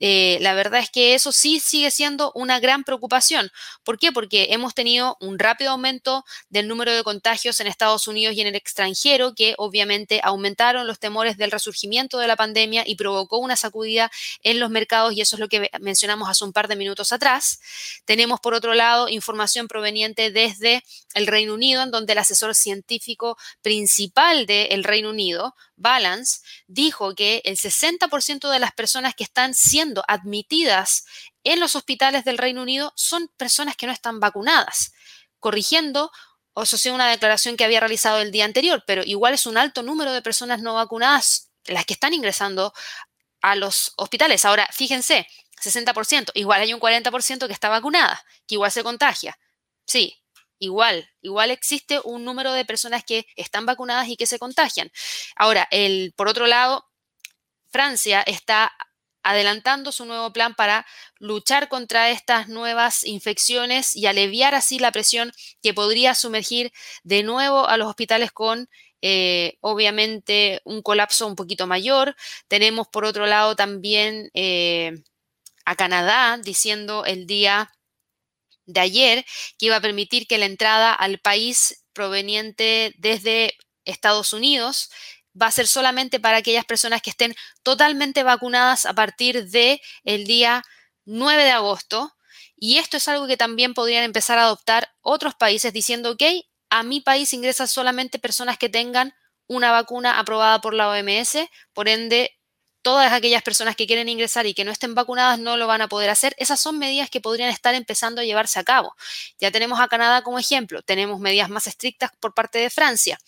[0.01, 3.51] Eh, la verdad es que eso sí sigue siendo una gran preocupación.
[3.85, 4.13] ¿Por qué?
[4.13, 8.49] Porque hemos tenido un rápido aumento del número de contagios en Estados Unidos y en
[8.49, 13.57] el extranjero, que obviamente aumentaron los temores del resurgimiento de la pandemia y provocó una
[13.57, 14.11] sacudida
[14.43, 17.61] en los mercados, y eso es lo que mencionamos hace un par de minutos atrás.
[18.05, 20.83] Tenemos, por otro lado, información proveniente desde
[21.15, 27.40] el Reino Unido, en donde el asesor científico principal del Reino Unido, Balance, dijo que
[27.45, 31.05] el 60% de las personas que están siendo admitidas
[31.43, 34.93] en los hospitales del Reino Unido son personas que no están vacunadas,
[35.38, 36.12] corrigiendo
[36.53, 39.83] o sea una declaración que había realizado el día anterior, pero igual es un alto
[39.83, 42.75] número de personas no vacunadas las que están ingresando
[43.40, 44.45] a los hospitales.
[44.45, 45.27] Ahora, fíjense,
[45.62, 49.38] 60%, igual hay un 40% que está vacunada, que igual se contagia.
[49.87, 50.23] Sí,
[50.61, 54.92] igual, igual existe un número de personas que están vacunadas y que se contagian.
[55.35, 55.68] Ahora,
[56.16, 56.87] por otro lado,
[57.70, 58.73] Francia está
[59.23, 60.87] adelantando su nuevo plan para
[61.18, 67.68] luchar contra estas nuevas infecciones y aliviar así la presión que podría sumergir de nuevo
[67.68, 68.68] a los hospitales con
[69.03, 72.16] eh, obviamente un colapso un poquito mayor.
[72.49, 75.03] Tenemos por otro lado también eh,
[75.64, 77.70] a Canadá diciendo el día
[78.73, 79.25] de ayer
[79.59, 83.55] que iba a permitir que la entrada al país proveniente desde
[83.85, 84.91] Estados Unidos
[85.41, 90.27] va a ser solamente para aquellas personas que estén totalmente vacunadas a partir del el
[90.27, 90.63] día
[91.05, 92.13] 9 de agosto.
[92.57, 96.23] Y esto es algo que también podrían empezar a adoptar otros países diciendo, ok,
[96.69, 99.15] a mi país ingresan solamente personas que tengan
[99.47, 101.39] una vacuna aprobada por la OMS,
[101.73, 102.39] por ende
[102.83, 105.88] todas aquellas personas que quieren ingresar y que no estén vacunadas no lo van a
[105.88, 106.35] poder hacer.
[106.38, 108.95] Esas son medidas que podrían estar empezando a llevarse a cabo.
[109.38, 113.19] Ya tenemos a Canadá como ejemplo, tenemos medidas más estrictas por parte de Francia.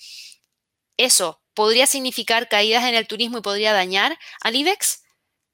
[0.97, 5.03] ¿Eso podría significar caídas en el turismo y podría dañar al IBEX?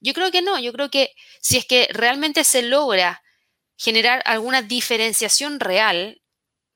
[0.00, 3.22] Yo creo que no, yo creo que si es que realmente se logra
[3.76, 6.22] generar alguna diferenciación real,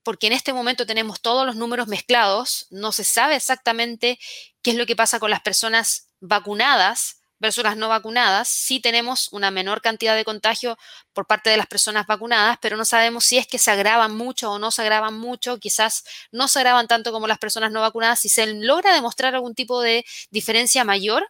[0.03, 4.19] porque en este momento tenemos todos los números mezclados, no se sabe exactamente
[4.63, 9.29] qué es lo que pasa con las personas vacunadas versus las no vacunadas, sí tenemos
[9.33, 10.79] una menor cantidad de contagio
[11.13, 14.53] por parte de las personas vacunadas, pero no sabemos si es que se agravan mucho
[14.53, 18.21] o no se agravan mucho, quizás no se agravan tanto como las personas no vacunadas,
[18.21, 21.29] si se logra demostrar algún tipo de diferencia mayor,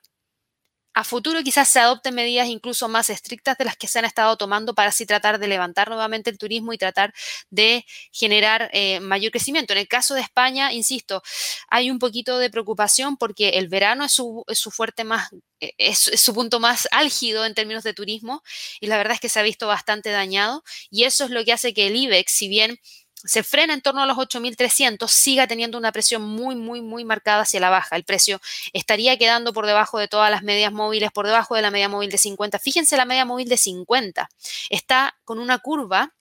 [0.94, 4.36] a futuro quizás se adopten medidas incluso más estrictas de las que se han estado
[4.36, 7.14] tomando para así tratar de levantar nuevamente el turismo y tratar
[7.50, 9.72] de generar eh, mayor crecimiento.
[9.72, 11.22] En el caso de España, insisto,
[11.68, 16.34] hay un poquito de preocupación porque el verano es su, fuerte más, eh, es, su
[16.34, 18.42] punto más álgido en términos de turismo
[18.80, 21.52] y la verdad es que se ha visto bastante dañado y eso es lo que
[21.52, 22.78] hace que el IBEX, si bien
[23.24, 27.42] se frena en torno a los 8.300, siga teniendo una presión muy, muy, muy marcada
[27.42, 27.96] hacia la baja.
[27.96, 28.40] El precio
[28.72, 32.10] estaría quedando por debajo de todas las medias móviles, por debajo de la media móvil
[32.10, 32.58] de 50.
[32.58, 34.28] Fíjense la media móvil de 50.
[34.70, 36.14] Está con una curva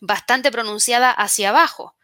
[0.00, 1.95] bastante pronunciada hacia abajo.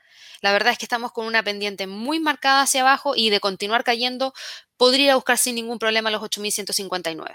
[0.43, 3.85] La verdad es que estamos con una pendiente muy marcada hacia abajo y de continuar
[3.85, 4.35] cayendo
[4.77, 7.33] podría buscar sin ningún problema los 8.159.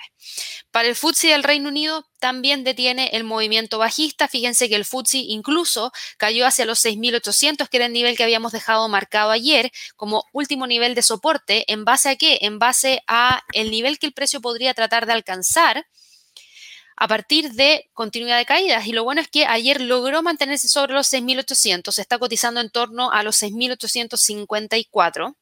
[0.71, 4.27] Para el FTSE del Reino Unido también detiene el movimiento bajista.
[4.27, 8.51] Fíjense que el FTSE incluso cayó hacia los 6.800, que era el nivel que habíamos
[8.51, 11.63] dejado marcado ayer como último nivel de soporte.
[11.71, 12.39] ¿En base a qué?
[12.41, 15.87] En base a el nivel que el precio podría tratar de alcanzar
[16.97, 18.87] a partir de continuidad de caídas.
[18.87, 22.69] Y lo bueno es que ayer logró mantenerse sobre los 6.800, se está cotizando en
[22.69, 25.35] torno a los 6.854.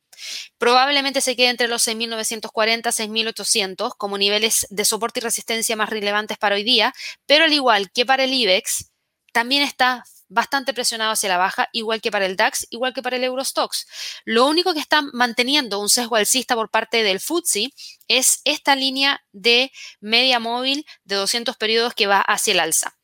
[0.57, 6.37] Probablemente se quede entre los 6.940 6.800 como niveles de soporte y resistencia más relevantes
[6.37, 6.93] para hoy día,
[7.25, 8.91] pero al igual que para el IBEX,
[9.33, 13.17] también está bastante presionado hacia la baja, igual que para el DAX, igual que para
[13.17, 13.88] el Eurostox.
[14.25, 17.69] Lo único que está manteniendo un sesgo alcista por parte del FTSE
[18.07, 22.97] es esta línea de media móvil de 200 periodos que va hacia el alza.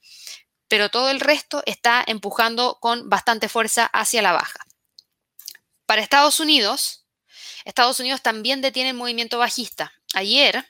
[0.67, 4.59] Pero todo el resto está empujando con bastante fuerza hacia la baja.
[5.85, 7.05] Para Estados Unidos,
[7.65, 9.93] Estados Unidos también detiene movimiento bajista.
[10.13, 10.65] Ayer,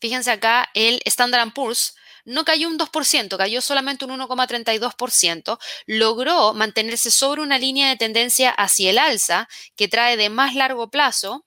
[0.00, 1.94] fíjense acá, el Standard Poor's
[2.28, 8.50] no cayó un 2%, cayó solamente un 1,32%, logró mantenerse sobre una línea de tendencia
[8.50, 11.44] hacia el alza que trae de más largo plazo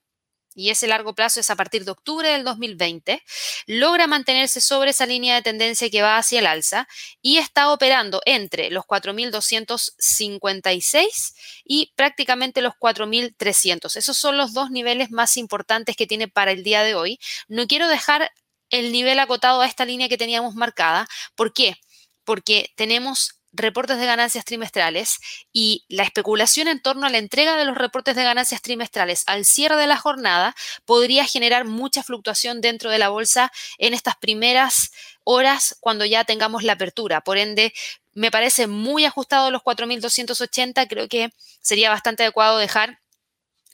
[0.54, 3.22] y ese largo plazo es a partir de octubre del 2020,
[3.66, 6.86] logra mantenerse sobre esa línea de tendencia que va hacia el alza
[7.22, 13.96] y está operando entre los 4.256 y prácticamente los 4.300.
[13.96, 17.18] Esos son los dos niveles más importantes que tiene para el día de hoy.
[17.48, 18.30] No quiero dejar
[18.72, 21.06] el nivel acotado a esta línea que teníamos marcada.
[21.36, 21.76] ¿Por qué?
[22.24, 25.18] Porque tenemos reportes de ganancias trimestrales
[25.52, 29.44] y la especulación en torno a la entrega de los reportes de ganancias trimestrales al
[29.44, 30.54] cierre de la jornada
[30.86, 34.90] podría generar mucha fluctuación dentro de la bolsa en estas primeras
[35.24, 37.20] horas cuando ya tengamos la apertura.
[37.20, 37.74] Por ende,
[38.14, 40.88] me parece muy ajustado los 4.280.
[40.88, 41.30] Creo que
[41.60, 43.00] sería bastante adecuado dejar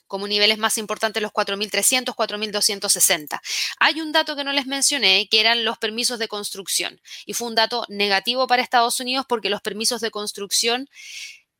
[0.09, 3.39] como niveles más importantes los 4.300, 4.260.
[3.79, 6.99] Hay un dato que no les mencioné, que eran los permisos de construcción.
[7.25, 10.89] Y fue un dato negativo para Estados Unidos porque los permisos de construcción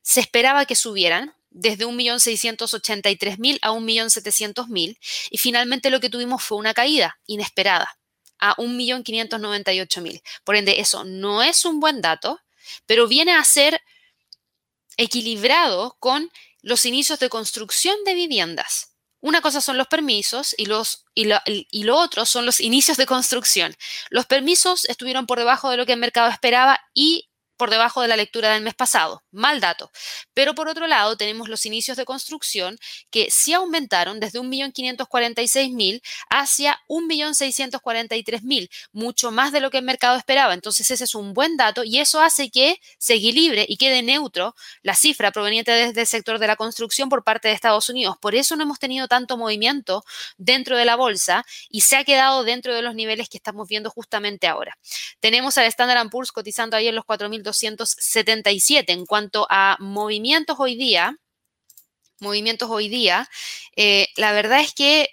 [0.02, 4.98] se esperaba que subieran desde 1.683.000 a 1.700.000
[5.30, 7.96] y finalmente lo que tuvimos fue una caída inesperada
[8.38, 10.22] a 1.598.000.
[10.44, 12.40] Por ende, eso no es un buen dato,
[12.86, 13.80] pero viene a ser
[14.96, 16.30] equilibrado con
[16.62, 18.90] los inicios de construcción de viviendas.
[19.22, 21.24] Una cosa son los permisos y, los, y,
[21.84, 23.76] lo, otro son los inicios de construcción.
[24.08, 27.29] Los permisos estuvieron por debajo de lo que el mercado esperaba y
[27.60, 29.22] por debajo de la lectura del mes pasado.
[29.30, 29.90] Mal dato.
[30.32, 32.78] Pero por otro lado, tenemos los inicios de construcción
[33.10, 40.54] que sí aumentaron desde 1.546.000 hacia 1.643.000, mucho más de lo que el mercado esperaba.
[40.54, 44.54] Entonces ese es un buen dato y eso hace que se equilibre y quede neutro
[44.80, 48.16] la cifra proveniente desde el sector de la construcción por parte de Estados Unidos.
[48.22, 50.02] Por eso no hemos tenido tanto movimiento
[50.38, 53.90] dentro de la bolsa y se ha quedado dentro de los niveles que estamos viendo
[53.90, 54.78] justamente ahora.
[55.20, 58.92] Tenemos al Standard Poor's cotizando ahí en los 4.200 277.
[58.92, 61.16] En cuanto a movimientos hoy día,
[62.20, 63.28] movimientos hoy día,
[63.76, 65.08] eh, la verdad es que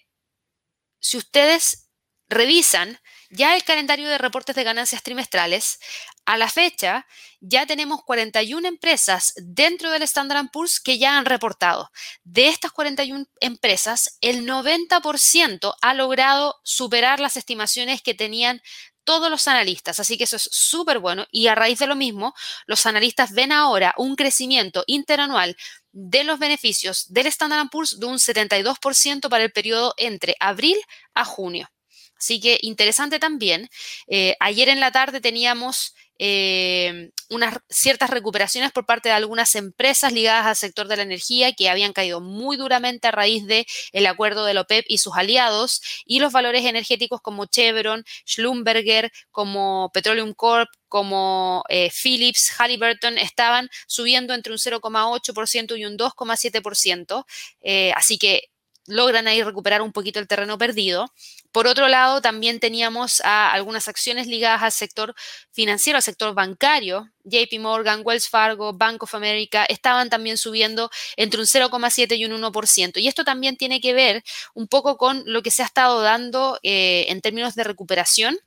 [1.00, 1.90] si ustedes
[2.30, 5.80] revisan ya el calendario de reportes de ganancias trimestrales,
[6.26, 7.06] a la fecha
[7.40, 11.90] ya tenemos 41 empresas dentro del Standard Poor's que ya han reportado.
[12.24, 18.62] De estas 41 empresas, el 90% ha logrado superar las estimaciones que tenían
[19.08, 20.02] todos los analistas.
[20.02, 21.26] Así que eso es súper bueno.
[21.32, 25.56] Y a raíz de lo mismo, los analistas ven ahora un crecimiento interanual
[25.94, 30.78] de los beneficios del Standard Poor's de un 72% para el periodo entre abril
[31.14, 31.70] a junio.
[32.18, 33.70] Así que interesante también.
[34.08, 40.12] Eh, ayer en la tarde teníamos eh, unas ciertas recuperaciones por parte de algunas empresas
[40.14, 43.44] ligadas al sector de la energía que habían caído muy duramente a raíz
[43.92, 49.12] el acuerdo de la OPEP y sus aliados y los valores energéticos como Chevron, Schlumberger,
[49.32, 57.26] como Petroleum Corp, como eh, Philips, Halliburton estaban subiendo entre un 0,8% y un 2,7%.
[57.62, 58.50] Eh, así que
[58.88, 61.14] logran ahí recuperar un poquito el terreno perdido.
[61.52, 65.16] Por otro lado, también teníamos algunas acciones ligadas al sector
[65.52, 67.10] financiero, al sector bancario.
[67.24, 72.42] JP Morgan, Wells Fargo, Bank of America estaban también subiendo entre un 0,7 y un
[72.42, 73.00] 1%.
[73.00, 74.24] Y esto también tiene que ver
[74.54, 78.38] un poco con lo que se ha estado dando eh, en términos de recuperación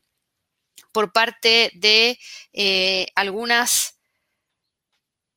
[0.93, 2.19] por parte de
[2.53, 4.00] eh, algunas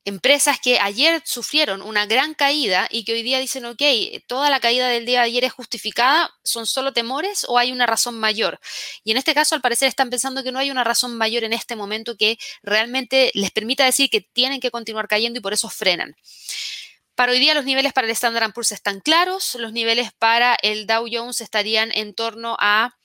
[0.04, 3.82] empresas que ayer sufrieron una gran caída y que hoy día dicen, ok,
[4.26, 7.86] toda la caída del día de ayer es justificada, ¿son solo temores o hay una
[7.86, 8.60] razón mayor?
[9.02, 11.52] Y en este caso, al parecer, están pensando que no hay una razón mayor en
[11.52, 15.70] este momento que realmente les permita decir que tienen que continuar cayendo y por eso
[15.70, 16.14] frenan.
[17.14, 20.86] Para hoy día los niveles para el Standard Poor's están claros, los niveles para el
[20.86, 22.96] Dow Jones estarían en torno a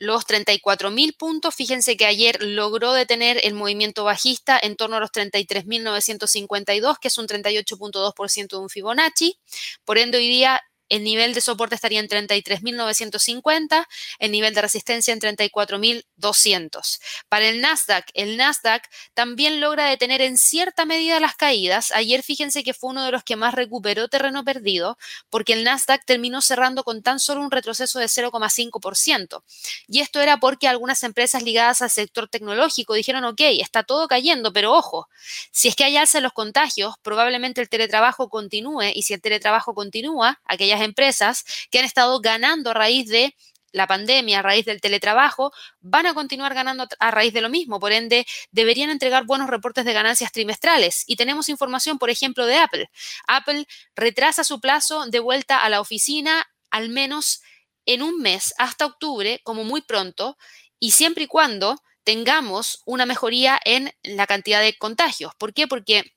[0.00, 1.54] los 34.000 puntos.
[1.54, 7.18] Fíjense que ayer logró detener el movimiento bajista en torno a los 33.952, que es
[7.18, 9.38] un 38.2% de un Fibonacci.
[9.84, 10.60] Por ende, hoy día
[10.90, 13.86] el nivel de soporte estaría en 33.950,
[14.18, 17.00] el nivel de resistencia en 34.200.
[17.28, 18.82] Para el Nasdaq, el Nasdaq
[19.14, 21.92] también logra detener en cierta medida las caídas.
[21.92, 24.98] Ayer fíjense que fue uno de los que más recuperó terreno perdido,
[25.30, 29.42] porque el Nasdaq terminó cerrando con tan solo un retroceso de 0,5%.
[29.86, 34.52] Y esto era porque algunas empresas ligadas al sector tecnológico dijeron, ok, está todo cayendo,
[34.52, 35.08] pero ojo,
[35.52, 39.20] si es que hay alza en los contagios, probablemente el teletrabajo continúe y si el
[39.20, 43.34] teletrabajo continúa, aquellas empresas que han estado ganando a raíz de
[43.72, 47.78] la pandemia, a raíz del teletrabajo, van a continuar ganando a raíz de lo mismo.
[47.78, 51.04] Por ende, deberían entregar buenos reportes de ganancias trimestrales.
[51.06, 52.90] Y tenemos información, por ejemplo, de Apple.
[53.26, 57.42] Apple retrasa su plazo de vuelta a la oficina al menos
[57.86, 60.36] en un mes, hasta octubre, como muy pronto,
[60.78, 65.34] y siempre y cuando tengamos una mejoría en la cantidad de contagios.
[65.36, 65.66] ¿Por qué?
[65.66, 66.12] Porque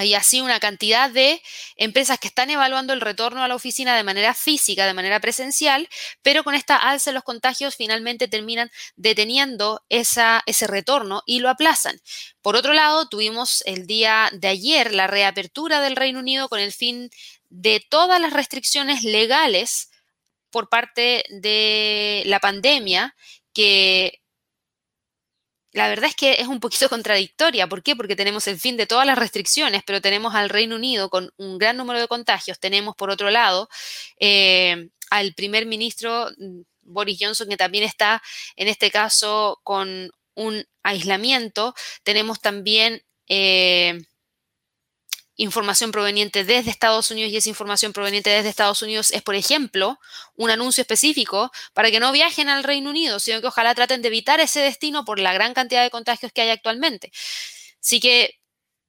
[0.00, 1.42] hay así una cantidad de
[1.76, 5.90] empresas que están evaluando el retorno a la oficina de manera física, de manera presencial,
[6.22, 12.00] pero con esta alza en los contagios finalmente terminan deteniendo ese retorno y lo aplazan.
[12.40, 16.72] Por otro lado, tuvimos el día de ayer la reapertura del Reino Unido con el
[16.72, 17.10] fin
[17.50, 19.90] de todas las restricciones legales
[20.48, 23.14] por parte de la pandemia
[23.52, 24.22] que
[25.72, 27.68] la verdad es que es un poquito contradictoria.
[27.68, 27.96] ¿Por qué?
[27.96, 31.58] Porque tenemos el fin de todas las restricciones, pero tenemos al Reino Unido con un
[31.58, 32.58] gran número de contagios.
[32.58, 33.68] Tenemos, por otro lado,
[34.18, 38.22] eh, al primer ministro mm, Boris Johnson, que también está,
[38.56, 41.74] en este caso, con un aislamiento.
[42.02, 43.02] Tenemos también...
[43.28, 44.00] Eh,
[45.42, 49.98] información proveniente desde Estados Unidos y esa información proveniente desde Estados Unidos es, por ejemplo,
[50.36, 54.08] un anuncio específico para que no viajen al Reino Unido, sino que ojalá traten de
[54.08, 57.10] evitar ese destino por la gran cantidad de contagios que hay actualmente.
[57.82, 58.38] Así que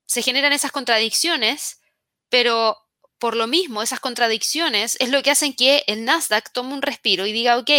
[0.05, 1.79] se generan esas contradicciones,
[2.27, 2.77] pero
[3.17, 7.25] por lo mismo, esas contradicciones es lo que hacen que el Nasdaq tome un respiro
[7.25, 7.69] y diga, ok,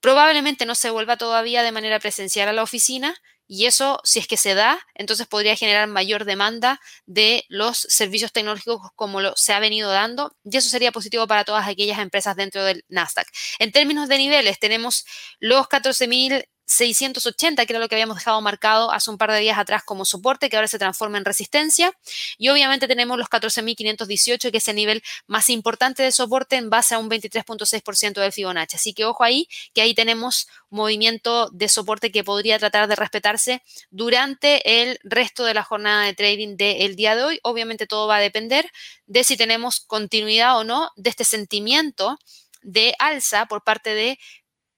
[0.00, 3.16] probablemente no se vuelva todavía de manera presencial a la oficina,
[3.48, 8.30] y eso, si es que se da, entonces podría generar mayor demanda de los servicios
[8.30, 10.36] tecnológicos como lo, se ha venido dando.
[10.44, 13.26] Y eso sería positivo para todas aquellas empresas dentro del Nasdaq.
[13.58, 15.06] En términos de niveles, tenemos
[15.40, 19.58] los 14.000 680, que era lo que habíamos dejado marcado hace un par de días
[19.58, 21.92] atrás como soporte, que ahora se transforma en resistencia.
[22.36, 26.94] Y obviamente tenemos los 14.518, que es el nivel más importante de soporte en base
[26.94, 28.76] a un 23.6% del Fibonacci.
[28.76, 33.62] Así que ojo ahí, que ahí tenemos movimiento de soporte que podría tratar de respetarse
[33.90, 37.40] durante el resto de la jornada de trading del día de hoy.
[37.42, 38.70] Obviamente todo va a depender
[39.06, 42.18] de si tenemos continuidad o no de este sentimiento
[42.62, 44.18] de alza por parte de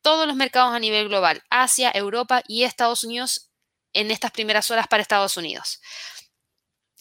[0.02, 3.50] todos los mercados a nivel global, Asia, Europa y Estados Unidos
[3.92, 5.80] en estas primeras horas para Estados Unidos.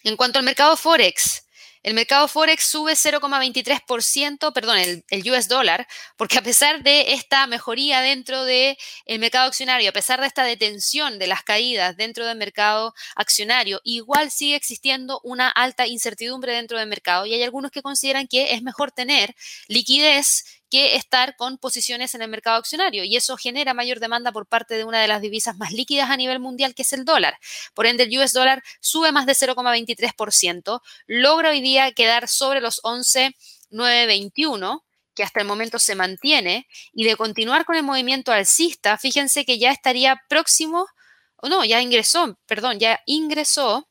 [0.03, 1.43] En cuanto al mercado Forex,
[1.81, 8.01] el mercado Forex sube 0,23%, perdón, el, US dólar, porque a pesar de esta mejoría
[8.01, 8.75] dentro del
[9.17, 14.29] mercado accionario, a pesar de esta detención de las caídas dentro del mercado accionario, igual
[14.29, 18.61] sigue existiendo una alta incertidumbre dentro del mercado y hay algunos que consideran que es
[18.61, 19.33] mejor tener
[19.67, 24.47] liquidez que estar con posiciones en el mercado accionario y eso genera mayor demanda por
[24.47, 27.37] parte de una de las divisas más líquidas a nivel mundial que es el dólar.
[27.73, 32.79] Por ende, el US dólar sube más de 0,23%, logra hoy día quedar sobre los
[32.83, 39.43] 11,921 que hasta el momento se mantiene, y de continuar con el movimiento alcista, fíjense
[39.43, 40.87] que ya estaría próximo,
[41.35, 43.89] o no, ya ingresó, perdón, ya ingresó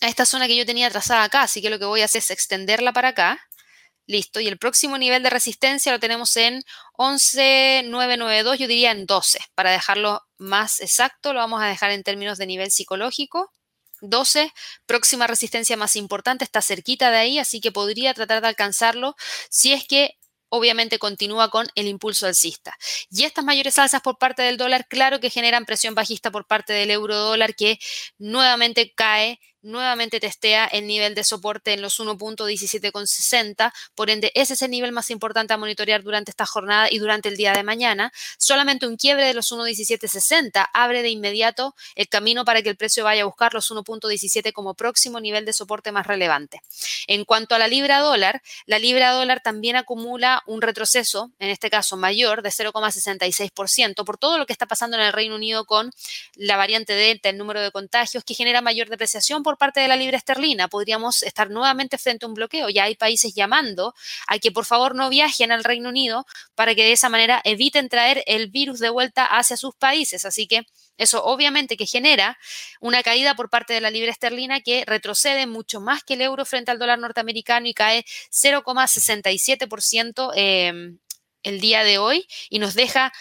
[0.00, 2.18] a esta zona que yo tenía trazada acá, así que lo que voy a hacer
[2.18, 3.47] es extenderla para acá
[4.08, 4.40] Listo.
[4.40, 9.38] Y el próximo nivel de resistencia lo tenemos en 11,992, yo diría en 12.
[9.54, 13.52] Para dejarlo más exacto, lo vamos a dejar en términos de nivel psicológico.
[14.00, 14.50] 12,
[14.86, 19.14] próxima resistencia más importante, está cerquita de ahí, así que podría tratar de alcanzarlo
[19.50, 20.16] si es que
[20.48, 22.78] obviamente continúa con el impulso alcista.
[23.10, 26.72] Y estas mayores alzas por parte del dólar, claro que generan presión bajista por parte
[26.72, 27.78] del euro dólar que
[28.16, 34.62] nuevamente cae nuevamente testea el nivel de soporte en los 1.1760, por ende ese es
[34.62, 38.12] el nivel más importante a monitorear durante esta jornada y durante el día de mañana.
[38.38, 43.04] Solamente un quiebre de los 1.1760 abre de inmediato el camino para que el precio
[43.04, 46.62] vaya a buscar los 1.17 como próximo nivel de soporte más relevante.
[47.06, 51.70] En cuanto a la libra dólar, la libra dólar también acumula un retroceso, en este
[51.70, 55.90] caso mayor, de 0,66% por todo lo que está pasando en el Reino Unido con
[56.34, 59.96] la variante Delta, el número de contagios que genera mayor depreciación por parte de la
[59.96, 62.70] libra esterlina, podríamos estar nuevamente frente a un bloqueo.
[62.70, 63.94] Ya hay países llamando
[64.26, 67.88] a que por favor no viajen al Reino Unido para que de esa manera eviten
[67.88, 70.24] traer el virus de vuelta hacia sus países.
[70.24, 70.66] Así que
[70.98, 72.36] Eso obviamente que genera
[72.80, 76.44] una caída por parte de la libra esterlina que retrocede mucho más que el euro
[76.44, 80.96] frente al dólar norteamericano y cae 0,67% eh,
[81.44, 83.12] el día de hoy y nos deja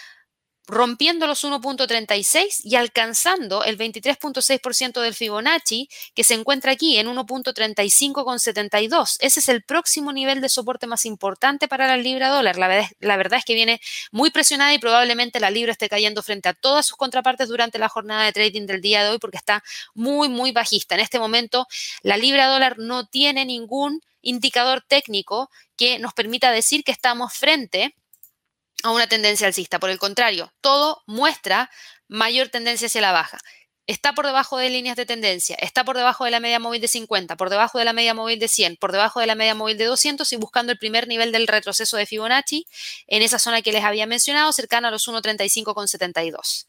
[0.68, 9.15] rompiendo los 1.36 y alcanzando el 23.6% del Fibonacci que se encuentra aquí en 1.35,72.
[9.20, 12.57] Ese es el próximo nivel de soporte más importante para la libra dólar.
[12.57, 13.80] La verdad, la verdad, es que viene
[14.11, 17.88] muy presionada y probablemente la libra esté cayendo frente a todas sus contrapartes durante la
[17.88, 19.63] jornada de trading del día de hoy porque está
[19.93, 20.95] muy, muy bajista.
[20.95, 21.65] En este momento
[22.01, 27.95] la libra dólar no tiene ningún indicador técnico que nos permita decir que estamos frente
[28.84, 29.80] a una tendencia alcista.
[29.80, 31.69] Por el contrario, todo muestra
[32.07, 33.39] mayor tendencia hacia la baja.
[33.88, 36.89] Está por debajo de líneas de tendencia, está por debajo de la media móvil de
[36.89, 39.78] 50, por debajo de la media móvil de 100, por debajo de la media móvil
[39.78, 42.67] de 200 y buscando el primer nivel del retroceso de Fibonacci
[43.07, 46.67] en esa zona que les había mencionado, cercano a los 1.35,72.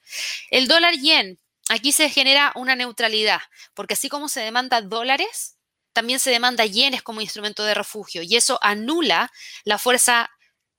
[0.50, 3.40] El dólar yen, aquí se genera una neutralidad,
[3.74, 5.56] porque así como se demanda dólares,
[5.92, 9.32] también se demanda yenes como instrumento de refugio y eso anula
[9.64, 10.30] la fuerza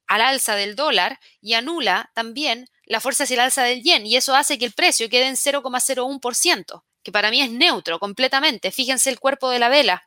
[0.09, 4.17] al alza del dólar y anula también la fuerza hacia el alza del yen y
[4.17, 8.71] eso hace que el precio quede en 0,01%, que para mí es neutro completamente.
[8.71, 10.03] Fíjense el cuerpo de la vela.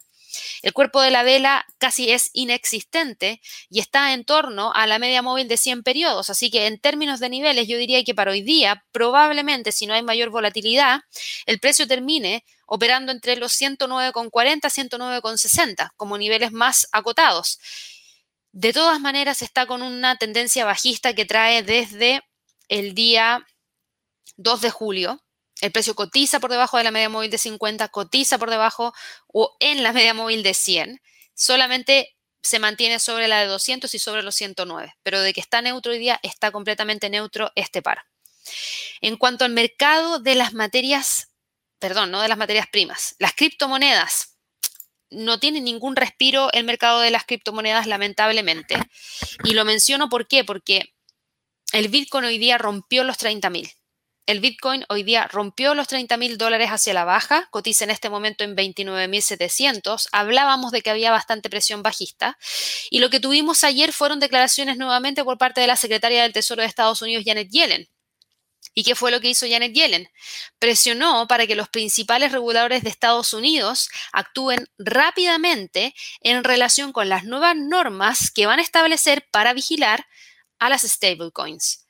[0.62, 3.40] El cuerpo de la vela casi es inexistente
[3.70, 6.30] y está en torno a la media móvil de 100 periodos.
[6.30, 9.94] Así que en términos de niveles, yo diría que para hoy día, probablemente si no
[9.94, 11.02] hay mayor volatilidad,
[11.46, 17.58] el precio termine operando entre los 109,40 y 109,60 como niveles más acotados.
[18.52, 22.22] De todas maneras, está con una tendencia bajista que trae desde
[22.68, 23.46] el día
[24.36, 25.22] 2 de julio.
[25.62, 28.92] El precio cotiza por debajo de la media móvil de 50, cotiza por debajo
[29.28, 31.00] o en la media móvil de 100.
[31.34, 35.62] Solamente se mantiene sobre la de 200 y sobre los 109, pero de que está
[35.62, 38.04] neutro hoy día, está completamente neutro este par.
[39.00, 41.28] En cuanto al mercado de las materias,
[41.78, 44.31] perdón, no de las materias primas, las criptomonedas,
[45.12, 48.76] no tiene ningún respiro el mercado de las criptomonedas, lamentablemente.
[49.44, 50.44] Y lo menciono ¿por qué?
[50.44, 50.94] porque
[51.72, 53.70] el Bitcoin hoy día rompió los 30 mil.
[54.24, 58.08] El Bitcoin hoy día rompió los 30 mil dólares hacia la baja, cotiza en este
[58.08, 60.08] momento en 29.700.
[60.12, 62.38] Hablábamos de que había bastante presión bajista.
[62.90, 66.62] Y lo que tuvimos ayer fueron declaraciones nuevamente por parte de la secretaria del Tesoro
[66.62, 67.88] de Estados Unidos, Janet Yellen,
[68.74, 70.08] ¿Y qué fue lo que hizo Janet Yellen?
[70.58, 77.24] Presionó para que los principales reguladores de Estados Unidos actúen rápidamente en relación con las
[77.24, 80.06] nuevas normas que van a establecer para vigilar
[80.58, 81.86] a las stablecoins.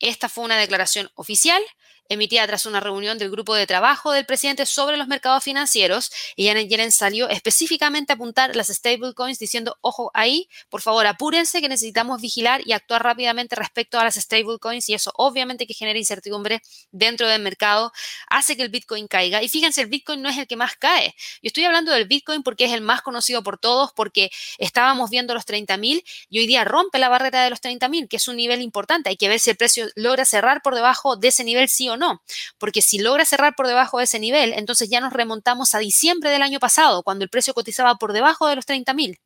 [0.00, 1.62] Esta fue una declaración oficial
[2.08, 6.46] emitida tras una reunión del grupo de trabajo del presidente sobre los mercados financieros y
[6.46, 11.68] Janet Yellen salió específicamente a apuntar las stablecoins diciendo, ojo ahí, por favor apúrense que
[11.68, 16.62] necesitamos vigilar y actuar rápidamente respecto a las stablecoins y eso obviamente que genera incertidumbre
[16.90, 17.92] dentro del mercado,
[18.28, 21.14] hace que el Bitcoin caiga y fíjense, el Bitcoin no es el que más cae.
[21.42, 25.34] Yo estoy hablando del Bitcoin porque es el más conocido por todos, porque estábamos viendo
[25.34, 28.62] los 30.000 y hoy día rompe la barrera de los 30.000, que es un nivel
[28.62, 29.10] importante.
[29.10, 31.95] Hay que ver si el precio logra cerrar por debajo de ese nivel sí o
[31.96, 32.22] no,
[32.58, 36.30] porque si logra cerrar por debajo de ese nivel, entonces ya nos remontamos a diciembre
[36.30, 39.18] del año pasado, cuando el precio cotizaba por debajo de los 30 mil.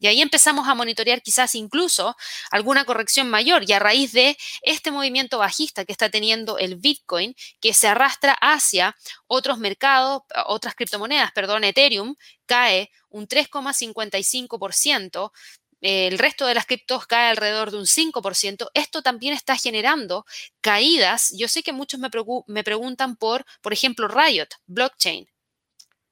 [0.00, 2.16] Y ahí empezamos a monitorear quizás incluso
[2.50, 7.36] alguna corrección mayor y a raíz de este movimiento bajista que está teniendo el Bitcoin,
[7.60, 8.96] que se arrastra hacia
[9.26, 12.16] otros mercados, otras criptomonedas, perdón, Ethereum,
[12.46, 15.32] cae un 3,55%,
[15.80, 20.26] el resto de las criptos cae alrededor de un 5%, esto también está generando
[20.60, 21.32] caídas.
[21.36, 25.28] Yo sé que muchos me, preguntan por, por ejemplo, Riot, blockchain.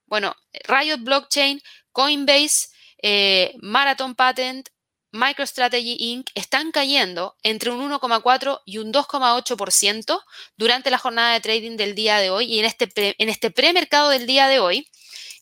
[0.07, 1.61] Bueno, Riot Blockchain,
[1.93, 2.69] Coinbase,
[3.03, 4.71] eh, Marathon Patent,
[5.13, 6.31] MicroStrategy Inc.
[6.35, 10.21] están cayendo entre un 1,4 y un 2,8%
[10.57, 14.11] durante la jornada de trading del día de hoy y en este, en este premercado
[14.11, 14.89] del día de hoy.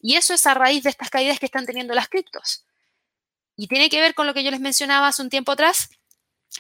[0.00, 2.65] Y eso es a raíz de estas caídas que están teniendo las criptos.
[3.56, 5.88] Y tiene que ver con lo que yo les mencionaba hace un tiempo atrás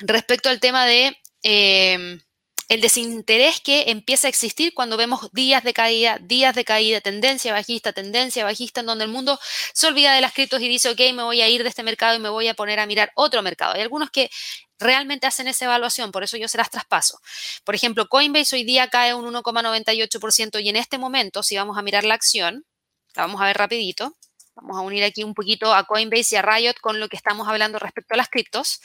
[0.00, 2.20] respecto al tema de em,
[2.68, 7.52] el desinterés que empieza a existir cuando vemos días de caída, días de caída, tendencia
[7.52, 9.38] bajista, tendencia bajista, en donde el mundo
[9.72, 12.16] se olvida de las criptos y dice, ok, me voy a ir de este mercado
[12.16, 13.74] y me voy a poner a mirar otro mercado.
[13.74, 14.30] Hay algunos que
[14.78, 17.20] realmente hacen esa evaluación, por eso yo se las traspaso.
[17.64, 21.82] Por ejemplo, Coinbase hoy día cae un 1,98% y en este momento, si vamos a
[21.82, 22.66] mirar la acción,
[23.14, 24.16] la vamos a ver rapidito,
[24.56, 27.46] Vamos a unir aquí un poquito a Coinbase y a Riot con lo que estamos
[27.46, 28.80] hablando respecto a las criptos.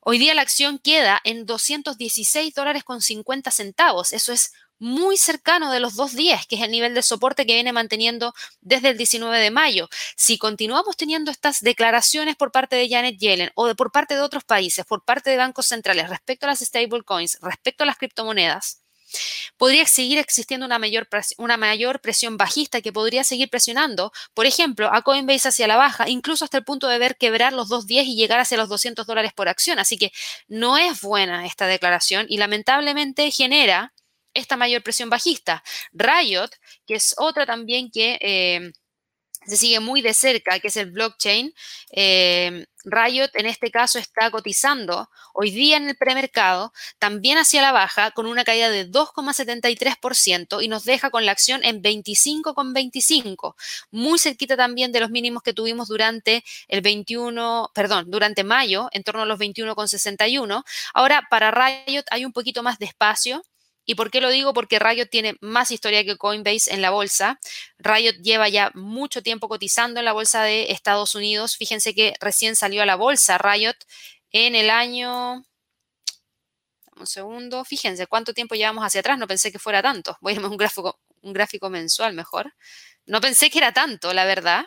[0.00, 4.12] Hoy día la acción queda en 216 dólares con 50 centavos.
[4.12, 7.54] Eso es muy cercano de los dos días, que es el nivel de soporte que
[7.54, 9.88] viene manteniendo desde el 19 de mayo.
[10.16, 14.22] Si continuamos teniendo estas declaraciones por parte de Janet Yellen o de, por parte de
[14.22, 18.82] otros países, por parte de bancos centrales respecto a las stablecoins, respecto a las criptomonedas,
[19.56, 21.08] podría seguir existiendo una mayor,
[21.38, 26.08] una mayor presión bajista que podría seguir presionando, por ejemplo, a Coinbase hacia la baja,
[26.08, 29.32] incluso hasta el punto de ver quebrar los 2.10 y llegar hacia los 200 dólares
[29.34, 29.78] por acción.
[29.78, 30.12] Así que
[30.48, 33.92] no es buena esta declaración y lamentablemente genera
[34.34, 35.62] esta mayor presión bajista.
[35.92, 36.50] Riot,
[36.86, 38.18] que es otra también que...
[38.20, 38.72] Eh,
[39.46, 41.54] se sigue muy de cerca, que es el blockchain.
[41.92, 47.72] Eh, Riot en este caso está cotizando hoy día en el premercado también hacia la
[47.72, 53.54] baja con una caída de 2,73% y nos deja con la acción en 25,25,
[53.90, 59.02] muy cerquita también de los mínimos que tuvimos durante el 21, perdón, durante mayo, en
[59.02, 60.64] torno a los 21,61.
[60.94, 63.42] Ahora para Riot hay un poquito más de espacio
[63.86, 64.52] ¿Y por qué lo digo?
[64.52, 67.38] Porque Riot tiene más historia que Coinbase en la bolsa.
[67.78, 71.56] Riot lleva ya mucho tiempo cotizando en la bolsa de Estados Unidos.
[71.56, 73.76] Fíjense que recién salió a la bolsa Riot
[74.32, 75.44] en el año...
[76.96, 77.64] Un segundo.
[77.64, 79.18] Fíjense cuánto tiempo llevamos hacia atrás.
[79.18, 80.16] No pensé que fuera tanto.
[80.20, 82.54] Voy a un gráfico, un gráfico mensual mejor.
[83.04, 84.64] No pensé que era tanto, la verdad.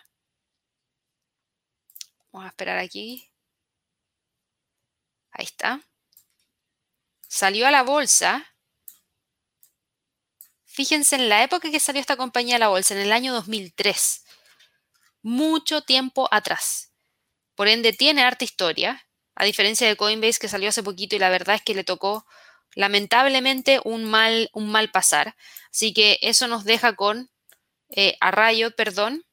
[2.31, 3.27] Vamos a esperar aquí.
[5.31, 5.81] Ahí está.
[7.27, 8.45] Salió a la bolsa
[10.71, 14.23] Fíjense en la época que salió esta compañía a la bolsa, en el año 2003.
[15.23, 16.93] Mucho tiempo atrás.
[17.55, 19.03] Por ende, tiene harta historia,
[19.35, 22.25] a diferencia de Coinbase que salió hace poquito y la verdad es que le tocó
[22.75, 25.35] lamentablemente un mal, un mal pasar.
[25.71, 27.31] Así que eso nos deja con
[27.89, 29.25] eh, a Rayo, perdón,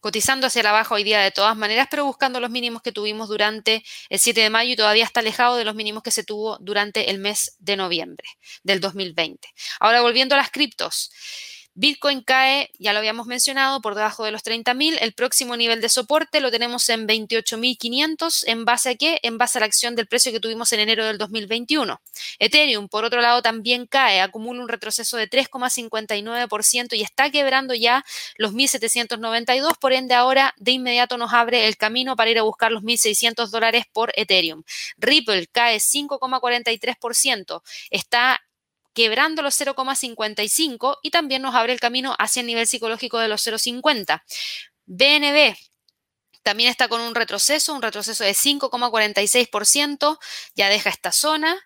[0.00, 3.28] cotizando hacia la baja hoy día de todas maneras, pero buscando los mínimos que tuvimos
[3.28, 6.58] durante el 7 de mayo y todavía está alejado de los mínimos que se tuvo
[6.60, 8.28] durante el mes de noviembre
[8.62, 9.48] del 2020.
[9.80, 11.10] Ahora volviendo a las criptos.
[11.78, 14.98] Bitcoin cae, ya lo habíamos mencionado, por debajo de los 30.000.
[15.00, 18.42] El próximo nivel de soporte lo tenemos en 28.500.
[18.48, 19.20] ¿En base a qué?
[19.22, 22.00] En base a la acción del precio que tuvimos en enero del 2021.
[22.40, 28.04] Ethereum, por otro lado, también cae, acumula un retroceso de 3,59% y está quebrando ya
[28.38, 29.78] los 1.792.
[29.78, 33.50] Por ende, ahora de inmediato nos abre el camino para ir a buscar los 1.600
[33.50, 34.64] dólares por Ethereum.
[34.96, 37.62] Ripple cae 5,43%.
[37.90, 38.40] Está
[38.92, 43.46] quebrando los 0,55 y también nos abre el camino hacia el nivel psicológico de los
[43.46, 44.22] 0,50.
[44.86, 45.56] BNB
[46.42, 50.18] también está con un retroceso, un retroceso de 5,46%,
[50.54, 51.58] ya deja esta zona,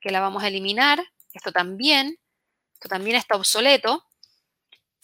[0.00, 2.18] que la vamos a eliminar, esto también,
[2.74, 4.04] esto también está obsoleto.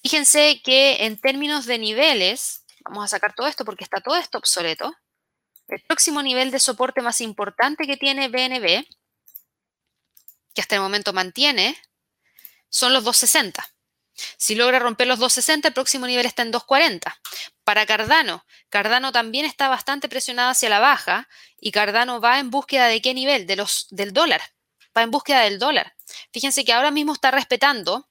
[0.02, 4.38] Fíjense que en términos de niveles, vamos a sacar todo esto porque está todo esto
[4.38, 4.94] obsoleto,
[5.68, 8.86] el próximo nivel de soporte más importante que tiene BNB
[10.54, 11.76] que hasta el momento mantiene,
[12.68, 13.68] son los 260.
[14.36, 17.16] Si logra romper los 260, el próximo nivel está en 240.
[17.64, 21.28] Para Cardano, Cardano también está bastante presionado hacia la baja
[21.58, 23.46] y Cardano va en búsqueda de qué nivel?
[23.46, 24.40] De los, del dólar.
[24.96, 25.94] Va en búsqueda del dólar.
[26.32, 28.08] Fíjense que ahora mismo está respetando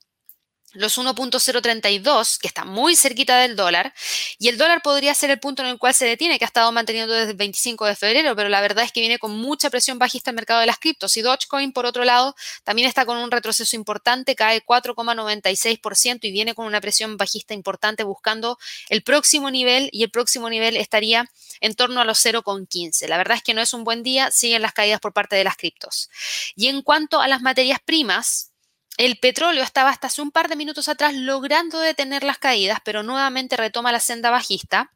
[0.73, 3.93] los 1.032, que está muy cerquita del dólar,
[4.39, 6.71] y el dólar podría ser el punto en el cual se detiene, que ha estado
[6.71, 9.99] manteniendo desde el 25 de febrero, pero la verdad es que viene con mucha presión
[9.99, 11.15] bajista el mercado de las criptos.
[11.17, 16.55] Y Dogecoin, por otro lado, también está con un retroceso importante, cae 4,96% y viene
[16.55, 18.57] con una presión bajista importante buscando
[18.89, 21.29] el próximo nivel, y el próximo nivel estaría
[21.61, 23.07] en torno a los 0,15.
[23.07, 25.43] La verdad es que no es un buen día, siguen las caídas por parte de
[25.43, 26.09] las criptos.
[26.55, 28.52] Y en cuanto a las materias primas,
[28.97, 33.03] el petróleo estaba hasta hace un par de minutos atrás logrando detener las caídas, pero
[33.03, 34.91] nuevamente retoma la senda bajista.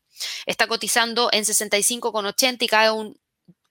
[0.45, 3.20] Está cotizando en 65,80 y cae un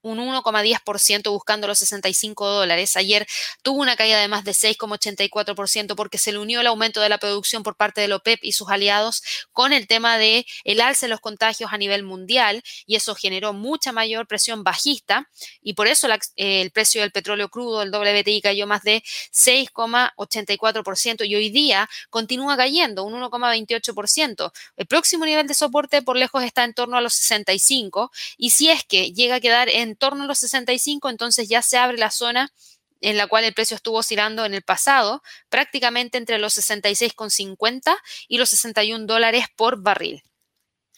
[0.07, 2.97] un 1,10% buscando los 65 dólares.
[2.97, 3.27] Ayer
[3.63, 7.19] tuvo una caída de más de 6,84% porque se le unió el aumento de la
[7.19, 11.11] producción por parte de OPEP y sus aliados con el tema de el alce de
[11.11, 15.29] los contagios a nivel mundial y eso generó mucha mayor presión bajista
[15.61, 19.03] y por eso el precio del petróleo crudo, el WTI, cayó más de
[19.33, 24.53] 6,84% y hoy día continúa cayendo un 1,28%.
[24.77, 28.69] El próximo nivel de soporte por lejos está en torno a los 65 y si
[28.71, 32.11] es que llega a quedar en torno a los 65, entonces ya se abre la
[32.11, 32.53] zona
[33.01, 37.97] en la cual el precio estuvo oscilando en el pasado, prácticamente entre los 66,50
[38.29, 40.23] y los 61 dólares por barril.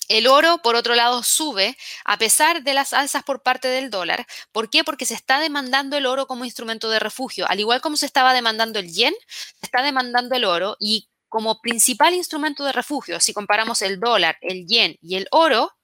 [0.09, 4.27] El oro, por otro lado, sube a pesar de las alzas por parte del dólar.
[4.53, 4.83] ¿Por qué?
[4.83, 7.47] Porque se está demandando el oro como instrumento de refugio.
[7.49, 11.61] Al igual como se estaba demandando el yen, se está demandando el oro y como
[11.61, 15.78] principal instrumento de refugio, si comparamos el dólar, el yen y el oro,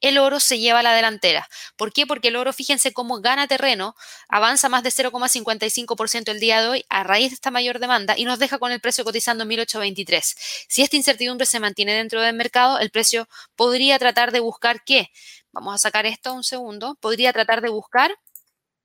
[0.00, 1.48] el oro se lleva a la delantera.
[1.76, 2.06] ¿Por qué?
[2.06, 3.94] Porque el oro, fíjense cómo gana terreno,
[4.28, 8.24] avanza más de 0,55% el día de hoy a raíz de esta mayor demanda y
[8.24, 10.36] nos deja con el precio cotizando en 1823.
[10.68, 15.10] Si esta incertidumbre se mantiene dentro del mercado, el precio podría tratar de buscar qué?
[15.52, 16.96] Vamos a sacar esto un segundo.
[17.00, 18.16] Podría tratar de buscar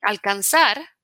[0.02, 0.95] alcanzar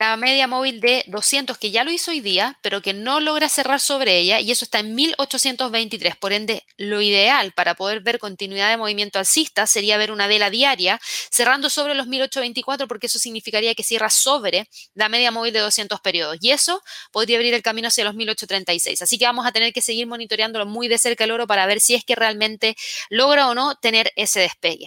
[0.00, 3.50] la media móvil de 200 que ya lo hizo hoy día, pero que no logra
[3.50, 6.16] cerrar sobre ella y eso está en 1823.
[6.16, 10.48] Por ende, lo ideal para poder ver continuidad de movimiento alcista sería ver una vela
[10.48, 10.98] diaria
[11.30, 16.00] cerrando sobre los 1824 porque eso significaría que cierra sobre la media móvil de 200
[16.00, 16.80] periodos y eso
[17.12, 19.02] podría abrir el camino hacia los 1836.
[19.02, 21.80] Así que vamos a tener que seguir monitoreándolo muy de cerca el oro para ver
[21.80, 22.74] si es que realmente
[23.10, 24.86] logra o no tener ese despegue.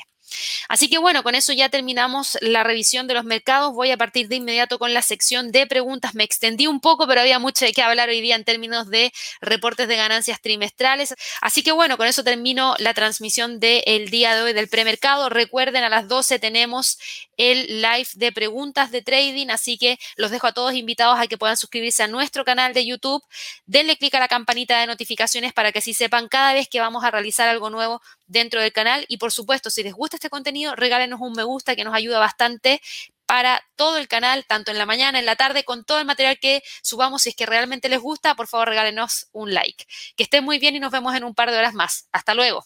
[0.69, 3.73] Así que bueno, con eso ya terminamos la revisión de los mercados.
[3.73, 6.15] Voy a partir de inmediato con la sección de preguntas.
[6.15, 9.11] Me extendí un poco, pero había mucho de qué hablar hoy día en términos de
[9.41, 11.15] reportes de ganancias trimestrales.
[11.41, 15.29] Así que bueno, con eso termino la transmisión del día de hoy del premercado.
[15.29, 16.97] Recuerden, a las 12 tenemos
[17.37, 21.37] el live de preguntas de trading, así que los dejo a todos invitados a que
[21.37, 23.23] puedan suscribirse a nuestro canal de YouTube.
[23.65, 27.03] Denle clic a la campanita de notificaciones para que así sepan cada vez que vamos
[27.03, 29.05] a realizar algo nuevo dentro del canal.
[29.07, 32.19] Y por supuesto, si les gusta este contenido, regálenos un me gusta que nos ayuda
[32.19, 32.81] bastante
[33.25, 36.39] para todo el canal, tanto en la mañana, en la tarde, con todo el material
[36.39, 37.23] que subamos.
[37.23, 39.85] Si es que realmente les gusta, por favor regálenos un like.
[40.15, 42.07] Que estén muy bien y nos vemos en un par de horas más.
[42.11, 42.63] Hasta luego.